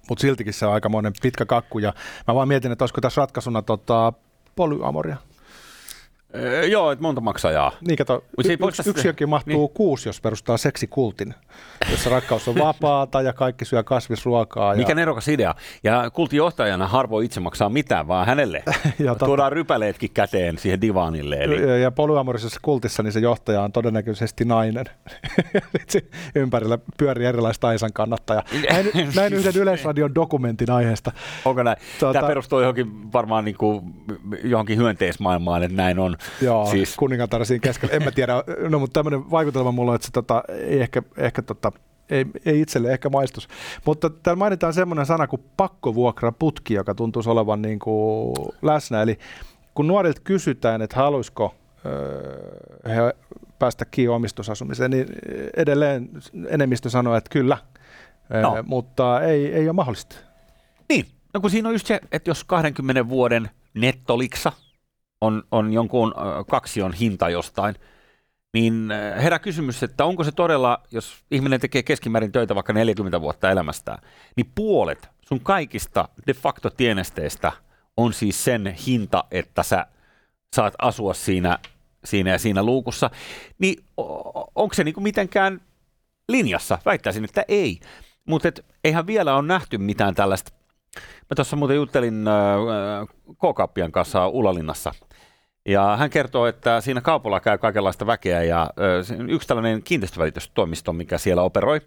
mutta 0.09 0.23
siltikin 0.23 0.53
se 0.53 0.67
on 0.67 0.73
aikamoinen 0.73 1.13
pitkä 1.23 1.47
kakku 1.47 1.79
ja 1.79 1.95
mä 2.29 2.35
vaan 2.35 2.49
mietin, 2.49 2.73
että 2.73 2.83
olisiko 2.83 3.01
tässä 3.01 3.21
ratkaisuna 3.21 3.63
tota, 3.63 4.13
polyamoria. 4.57 5.17
Öö, 6.37 6.67
joo, 6.67 6.91
että 6.91 7.03
monta 7.03 7.21
maksajaa. 7.21 7.73
Niin 7.87 7.97
kato, 7.97 8.25
y- 8.45 8.53
yksi, 8.69 8.91
yksiökin 8.91 9.29
mahtuu 9.29 9.67
niin. 9.67 9.75
kuusi, 9.75 10.09
jos 10.09 10.21
perustaa 10.21 10.57
seksikultin, 10.57 11.35
jossa 11.91 12.11
rakkaus 12.11 12.49
on 12.49 12.55
vapaata 12.55 13.23
ja 13.23 13.33
kaikki 13.33 13.65
syö 13.65 13.83
kasvisruokaa. 13.83 14.75
Mikä 14.75 14.91
ja... 14.91 14.95
nerokas 14.95 15.29
idea. 15.29 15.55
Ja 15.85 16.11
kultin 16.11 16.37
johtajana 16.37 16.89
harvoin 16.89 17.27
itse 17.27 17.41
maksaa 17.41 17.69
mitään, 17.69 18.09
vaan 18.09 18.27
hänelle 18.27 18.63
ja 18.99 19.15
tuodaan 19.15 19.53
rypäleetkin 19.53 20.11
käteen 20.15 20.59
siihen 20.59 20.81
divaanille. 20.81 21.37
Eli... 21.37 21.63
Ja, 21.63 21.79
ja 21.79 21.91
polyamorisessa 21.91 22.61
kultissa 22.63 23.03
niin 23.03 23.13
se 23.13 23.21
johtaja 23.21 23.63
on 23.63 23.73
todennäköisesti 23.73 24.45
nainen. 24.45 24.85
ympärillä 26.35 26.79
pyörii 26.99 27.27
erilaista 27.27 27.69
Aisan 27.69 27.93
kannattaja. 27.93 28.43
Näin, 28.71 28.91
näin 29.17 29.33
yhden 29.33 29.57
Yleisradion 29.57 30.15
dokumentin 30.15 30.71
aiheesta. 30.71 31.13
Onko 31.45 31.63
näin? 31.63 31.77
Tuota... 32.01 32.19
Tämä 32.19 32.29
perustuu 32.29 32.61
johonkin 32.61 33.13
varmaan 33.13 33.45
niin 33.45 33.57
kuin, 33.57 33.95
johonkin 34.45 34.79
hyönteismaailmaan, 34.79 35.63
että 35.63 35.77
näin 35.77 35.99
on. 35.99 36.17
Joo, 36.41 36.67
siis... 36.67 36.97
kuningatar 36.97 37.47
siinä 37.47 37.61
keskellä. 37.61 37.95
En 37.95 38.05
mä 38.05 38.11
tiedä, 38.11 38.35
no 38.69 38.79
mutta 38.79 39.03
tämmöinen 39.03 39.31
vaikutelma 39.31 39.73
mulla 39.73 39.91
on, 39.91 39.95
että 39.95 40.07
se 40.07 40.13
tota, 40.13 40.43
ei 40.49 40.81
ehkä, 40.81 41.03
ehkä 41.17 41.43
tota, 41.43 41.73
ei, 42.11 42.27
ei 42.45 42.61
itselle 42.61 42.93
ehkä 42.93 43.09
maistus. 43.09 43.49
Mutta 43.85 44.11
täällä 44.11 44.39
mainitaan 44.39 44.75
semmoinen 44.75 45.07
sana 45.07 45.27
kuin 45.27 45.43
pakkovuokraputki, 45.57 46.75
joka 46.75 46.95
tuntuisi 46.95 47.31
olevan 47.31 47.63
niin 47.63 47.79
kuin 47.79 48.35
läsnä. 48.63 49.03
Eli 49.03 49.19
kun 49.75 49.87
nuorilta 49.87 50.21
kysytään, 50.25 50.83
että 50.83 50.97
haluaisiko 50.97 51.55
öö, 51.87 52.95
he 52.95 53.15
päästä 53.59 53.85
kiinni 53.85 54.15
omistusasumiseen, 54.15 54.91
niin 54.91 55.07
edelleen 55.57 56.09
enemmistö 56.49 56.91
sanoo, 56.91 57.17
että 57.17 57.31
kyllä, 57.31 57.59
no. 58.43 58.57
mutta 58.67 59.21
ei, 59.21 59.55
ei 59.55 59.65
ole 59.65 59.73
mahdollista. 59.73 60.17
Niin, 60.89 61.07
no 61.35 61.41
kun 61.41 61.51
siinä 61.51 61.69
on 61.69 61.75
just 61.75 61.87
se, 61.87 62.01
että 62.13 62.31
jos 62.31 62.45
20 62.45 63.09
vuoden 63.09 63.51
nettoliksa 63.75 64.53
on, 65.21 65.43
on 65.51 65.73
jonkun 65.73 66.15
kaksion 66.51 66.93
hinta 66.93 67.29
jostain, 67.29 67.75
niin 68.55 68.89
herää 69.23 69.39
kysymys, 69.39 69.83
että 69.83 70.05
onko 70.05 70.25
se 70.25 70.33
todella, 70.33 70.83
jos 70.91 71.25
ihminen 71.31 71.61
tekee 71.61 71.83
keskimäärin 71.83 72.33
töitä 72.33 72.55
vaikka 72.55 72.73
40 72.73 73.21
vuotta 73.21 73.51
elämästään, 73.51 73.99
niin 74.37 74.53
puolet 74.55 75.09
sun 75.29 75.41
kaikista 75.41 76.09
de 76.27 76.35
facto 76.35 76.71
tienesteistä 76.71 77.53
on 77.97 78.13
siis 78.13 78.45
sen 78.45 78.67
hinta, 78.87 79.25
että 79.31 79.63
sä 79.63 79.87
saat 80.57 80.75
asua 80.79 81.15
siinä, 81.15 81.59
siinä 82.05 82.31
ja 82.31 82.39
siinä 82.39 82.63
luukussa, 82.63 83.11
niin 83.59 83.85
onko 84.55 84.75
se 84.75 84.85
niinku 84.85 85.01
mitenkään 85.01 85.61
linjassa? 86.29 86.79
Väittäisin, 86.85 87.25
että 87.25 87.45
ei. 87.49 87.81
Mutta 88.29 88.49
eihän 88.85 89.07
vielä 89.07 89.37
ole 89.37 89.47
nähty 89.47 89.79
mitään 89.79 90.15
tällaista. 90.15 90.53
Mä 90.97 91.35
tuossa 91.37 91.57
muuten 91.57 91.77
juttelin 91.77 92.29
äh, 92.29 93.09
K-Kappian 93.53 93.93
kanssa 93.93 94.29
Ulalinnassa– 94.29 94.93
ja 95.69 95.97
hän 95.97 96.11
kertoo, 96.11 96.47
että 96.47 96.81
siinä 96.81 97.01
kaupalla 97.01 97.41
käy 97.41 97.59
kaikenlaista 97.59 98.07
väkeä 98.07 98.43
ja 98.43 98.71
ö, 98.79 99.05
yksi 99.29 99.49
tällainen 99.49 99.83
kiinteistövälitystoimisto, 99.83 100.93
mikä 100.93 101.19
siellä 101.19 101.43
operoi, 101.43 101.81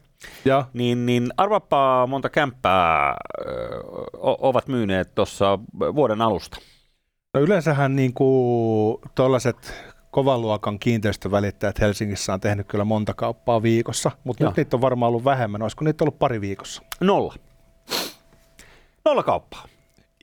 ja. 0.45 0.65
Niin, 0.73 1.05
niin 1.05 1.33
arvapaa 1.37 2.07
monta 2.07 2.29
kämppää 2.29 3.11
ö, 3.11 3.45
ovat 4.21 4.67
myyneet 4.67 5.15
tuossa 5.15 5.59
vuoden 5.79 6.21
alusta. 6.21 6.57
No 7.33 7.41
yleensähän 7.41 7.95
niin 7.95 8.13
tuollaiset 9.15 9.73
kovan 10.11 10.41
luokan 10.41 10.79
kiinteistövälittäjät 10.79 11.79
Helsingissä 11.79 12.33
on 12.33 12.39
tehnyt 12.39 12.67
kyllä 12.67 12.83
monta 12.83 13.13
kauppaa 13.13 13.61
viikossa, 13.61 14.11
mutta 14.23 14.45
nyt 14.45 14.57
niitä 14.57 14.77
on 14.77 14.81
varmaan 14.81 15.09
ollut 15.09 15.23
vähemmän. 15.23 15.61
Olisiko 15.61 15.85
niitä 15.85 16.03
ollut 16.03 16.19
pari 16.19 16.41
viikossa? 16.41 16.81
Nolla. 17.01 17.35
Nolla 19.05 19.23
kauppaa 19.23 19.65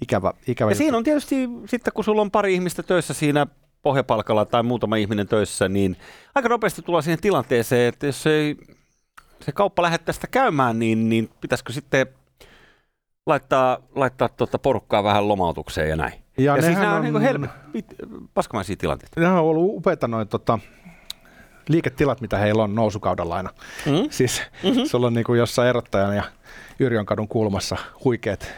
ikävä, 0.03 0.33
ikävä 0.47 0.71
Ja 0.71 0.75
siinä 0.75 0.97
on 0.97 1.05
tietysti 1.05 1.49
sitten, 1.67 1.93
kun 1.93 2.05
sulla 2.05 2.23
on 2.23 2.31
pari 2.31 2.55
ihmistä 2.55 2.83
töissä 2.83 3.15
siinä 3.15 3.47
pohjapalkalla 3.83 4.45
tai 4.45 4.63
muutama 4.63 4.97
ihminen 4.97 5.29
töissä, 5.29 5.69
niin 5.69 5.97
aika 6.35 6.49
nopeasti 6.49 6.83
tullaan 6.83 7.03
siihen 7.03 7.21
tilanteeseen, 7.21 7.89
että 7.89 8.07
jos 8.07 8.27
ei 8.27 8.57
se 9.41 9.53
kauppa 9.53 9.83
lähde 9.83 9.99
tästä 9.99 10.27
käymään, 10.27 10.79
niin, 10.79 11.09
niin 11.09 11.31
pitäisikö 11.41 11.73
sitten 11.73 12.07
laittaa, 13.27 13.79
laittaa 13.95 14.29
tuota 14.29 14.59
porukkaa 14.59 15.05
vähän 15.05 15.29
lomautukseen 15.29 15.89
ja 15.89 15.97
näin. 15.97 16.13
Ja, 16.39 16.57
ja 16.57 16.63
siis 16.63 16.79
nämä 16.79 16.97
on, 16.97 17.07
on 17.07 17.13
niin 17.13 17.23
helme, 17.23 17.49
paskamaisia 18.35 18.77
tilanteita. 18.77 19.21
Nämä 19.21 19.41
on 19.41 19.47
ollut 19.47 19.77
upeita 19.77 20.09
noin 20.09 20.29
tota, 20.29 20.59
liiketilat, 21.69 22.21
mitä 22.21 22.39
heillä 22.39 22.63
on 22.63 22.75
nousukaudella 22.75 23.37
aina. 23.37 23.51
Mm-hmm. 23.87 24.07
Siis 24.11 24.43
mm-hmm. 24.63 24.85
sulla 24.85 25.07
on 25.07 25.15
niin 25.15 25.25
kuin 25.25 25.39
jossain 25.39 25.69
erottajan 25.69 26.17
ja 26.17 26.23
Yrjön 26.79 27.07
kadun 27.07 27.29
kulmassa 27.29 27.77
huikeat 28.05 28.53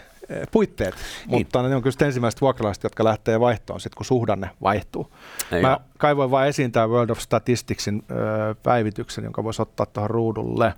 puitteet, 0.50 0.94
niin. 0.94 1.30
mutta 1.30 1.68
ne 1.68 1.76
on 1.76 1.82
kyllä 1.82 2.06
ensimmäiset 2.06 2.40
vuokralaiset, 2.40 2.82
jotka 2.82 3.04
lähtee 3.04 3.40
vaihtoon 3.40 3.80
sitten, 3.80 3.96
kun 3.96 4.06
suhdanne 4.06 4.50
vaihtuu. 4.62 5.12
Ei 5.52 5.62
Mä 5.62 5.68
joo. 5.68 5.80
kaivoin 5.98 6.30
vain 6.30 6.48
esiin 6.48 6.72
tämä 6.72 6.88
World 6.88 7.10
of 7.10 7.18
Statisticsin 7.18 8.02
ö, 8.10 8.54
päivityksen, 8.62 9.24
jonka 9.24 9.44
voisi 9.44 9.62
ottaa 9.62 9.86
tuohon 9.86 10.10
ruudulle. 10.10 10.74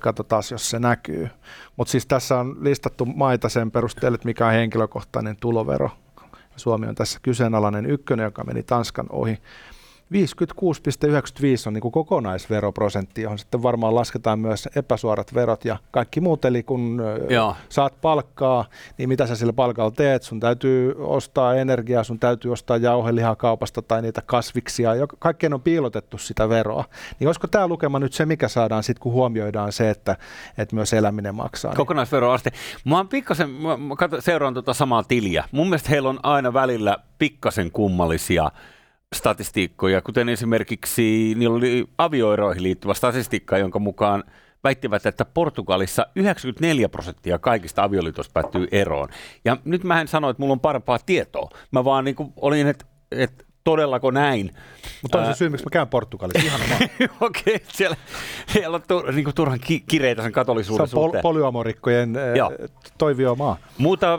Katsotaan, 0.00 0.42
jos 0.50 0.70
se 0.70 0.78
näkyy. 0.78 1.28
Mutta 1.76 1.90
siis 1.90 2.06
tässä 2.06 2.38
on 2.38 2.56
listattu 2.60 3.06
maita 3.06 3.48
sen 3.48 3.70
perusteella, 3.70 4.14
että 4.14 4.28
mikä 4.28 4.46
on 4.46 4.52
henkilökohtainen 4.52 5.36
tulovero. 5.40 5.90
Suomi 6.56 6.86
on 6.86 6.94
tässä 6.94 7.18
kyseenalainen 7.22 7.86
ykkönen, 7.86 8.24
joka 8.24 8.44
meni 8.44 8.62
Tanskan 8.62 9.06
ohi. 9.10 9.38
56,95 10.12 10.18
on 11.66 11.72
niin 11.72 11.82
kuin 11.82 11.92
kokonaisveroprosentti, 11.92 13.22
johon 13.22 13.38
sitten 13.38 13.62
varmaan 13.62 13.94
lasketaan 13.94 14.38
myös 14.38 14.68
epäsuorat 14.76 15.34
verot 15.34 15.64
ja 15.64 15.76
kaikki 15.90 16.20
muut. 16.20 16.44
Eli 16.44 16.62
kun 16.62 17.02
Joo. 17.28 17.56
saat 17.68 18.00
palkkaa, 18.00 18.64
niin 18.98 19.08
mitä 19.08 19.26
sä 19.26 19.36
sillä 19.36 19.52
palkalla 19.52 19.90
teet? 19.90 20.22
Sun 20.22 20.40
täytyy 20.40 20.94
ostaa 20.98 21.54
energiaa, 21.54 22.04
sun 22.04 22.18
täytyy 22.18 22.52
ostaa 22.52 22.76
jauhelihaa 22.76 23.36
kaupasta 23.36 23.82
tai 23.82 24.02
niitä 24.02 24.22
kasviksia. 24.26 24.90
Kaikkeen 25.18 25.54
on 25.54 25.62
piilotettu 25.62 26.18
sitä 26.18 26.48
veroa. 26.48 26.84
Niin 27.20 27.28
olisiko 27.28 27.46
tämä 27.46 27.68
lukema 27.68 27.98
nyt 27.98 28.12
se, 28.12 28.26
mikä 28.26 28.48
saadaan 28.48 28.82
sitten, 28.82 29.02
kun 29.02 29.12
huomioidaan 29.12 29.72
se, 29.72 29.90
että, 29.90 30.16
että 30.58 30.74
myös 30.74 30.92
eläminen 30.92 31.34
maksaa? 31.34 31.70
Niin? 31.70 31.76
Kokonaisveroaste. 31.76 32.52
Mä 32.84 32.96
oon 32.96 33.08
pikkasen, 33.08 33.50
mä 33.50 33.76
seuraan 34.20 34.54
tuota 34.54 34.74
samaa 34.74 35.02
tiliä. 35.02 35.44
Mun 35.52 35.66
mielestä 35.66 35.90
heillä 35.90 36.08
on 36.08 36.20
aina 36.22 36.52
välillä 36.52 36.96
pikkasen 37.18 37.70
kummallisia 37.70 38.50
statistiikkoja, 39.16 40.02
kuten 40.02 40.28
esimerkiksi 40.28 41.34
niillä 41.34 41.56
oli 41.56 41.88
avioeroihin 41.98 42.62
liittyvä 42.62 42.94
statistiikka, 42.94 43.58
jonka 43.58 43.78
mukaan 43.78 44.24
väittivät, 44.64 45.06
että 45.06 45.24
Portugalissa 45.24 46.06
94 46.16 46.88
prosenttia 46.88 47.38
kaikista 47.38 47.82
avioliitosta 47.82 48.32
päättyy 48.32 48.68
eroon. 48.72 49.08
Ja 49.44 49.56
nyt 49.64 49.84
mä 49.84 50.00
en 50.00 50.08
sano, 50.08 50.30
että 50.30 50.42
mulla 50.42 50.52
on 50.52 50.60
parempaa 50.60 50.98
tietoa. 51.06 51.50
Mä 51.70 51.84
vaan 51.84 52.04
niin 52.04 52.14
kuin 52.14 52.32
olin, 52.36 52.66
että, 52.66 52.84
että 53.10 53.44
todellako 53.64 54.10
näin. 54.10 54.50
Mutta 55.02 55.18
on 55.18 55.26
se 55.26 55.34
syy, 55.34 55.48
miksi 55.48 55.66
mä 55.66 55.70
käyn 55.70 55.88
Portugalissa, 55.88 56.46
ihan 56.46 56.60
Okei, 57.20 57.54
okay, 57.54 57.58
siellä, 57.68 57.96
siellä 58.46 58.74
on 58.74 58.82
tur, 58.88 59.12
niin 59.12 59.34
turhan 59.34 59.60
ki- 59.60 59.84
kireitä 59.88 60.22
sen 60.22 60.32
katolisuuden 60.32 60.88
Se 60.88 60.96
on 60.96 61.10
pol- 61.10 61.20
polyamorikkojen 61.22 62.16
äh, 62.16 62.68
toivio 62.98 63.34
maa. 63.34 63.56
Mutta 63.78 64.18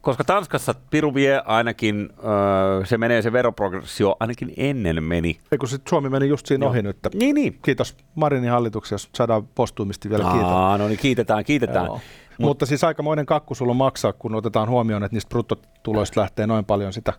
koska 0.00 0.24
Tanskassa 0.24 0.74
Piru 0.90 1.14
vie 1.14 1.42
ainakin, 1.44 2.10
äh, 2.18 2.88
se 2.88 2.98
menee 2.98 3.22
se 3.22 3.32
veroprogressio 3.32 4.16
ainakin 4.20 4.52
ennen 4.56 5.02
meni. 5.02 5.38
Eikö 5.52 5.66
se 5.66 5.78
Suomi 5.88 6.08
meni 6.08 6.28
just 6.28 6.46
siinä 6.46 6.64
Joo. 6.64 6.70
ohi 6.70 6.82
nyt. 6.82 6.96
Niin, 7.14 7.34
niin. 7.34 7.58
Kiitos 7.62 7.96
Marinin 8.14 8.50
hallituksessa, 8.50 9.08
saadaan 9.14 9.46
postuumisti 9.46 10.10
vielä 10.10 10.24
kiitos. 10.24 10.78
no 10.78 10.88
niin, 10.88 10.98
kiitetään, 10.98 11.44
kiitetään. 11.44 11.86
Joo. 11.86 12.00
Mut, 12.38 12.48
Mutta 12.48 12.66
siis 12.66 12.84
aikamoinen 12.84 13.26
kakku 13.26 13.54
sulla 13.54 13.70
on 13.70 13.76
maksaa, 13.76 14.12
kun 14.12 14.34
otetaan 14.34 14.68
huomioon, 14.68 15.04
että 15.04 15.16
niistä 15.16 15.28
bruttotuloista 15.28 16.20
lähtee 16.20 16.46
noin 16.46 16.64
paljon 16.64 16.92
sitä 16.92 17.12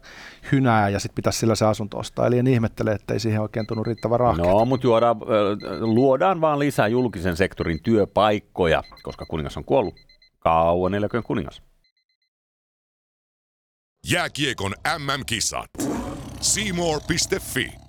hynää 0.52 0.90
ja 0.90 1.00
sitten 1.00 1.16
pitäisi 1.16 1.40
sillä 1.40 1.56
se 1.56 1.66
asunto 1.66 1.98
ostaa. 1.98 2.28
Eli 2.28 2.40
en 2.40 2.48
ihmettele, 2.48 2.92
että 2.92 3.14
ei 3.14 3.20
siihen 3.20 3.42
oikein 3.42 3.68
tunnu 3.68 3.84
riittävä 3.84 4.18
rahkeita. 4.18 4.52
No, 4.52 4.66
mutta 4.66 4.88
juodaan, 4.88 5.18
luodaan 5.80 6.42
vaan 6.42 6.60
lisää 6.60 6.88
julkisen 6.88 7.38
sektorin 7.38 7.80
työpaikkoja, 7.84 8.84
koska 9.04 9.26
kuningas 9.26 9.58
on 9.58 9.66
kuollut. 9.66 9.96
Kauan 10.40 10.94
eläköön 10.94 11.24
kuningas. 11.24 11.62
Jääkiekon 14.06 14.74
MM-kisat. 14.98 15.70
Seymour.fi 16.42 17.87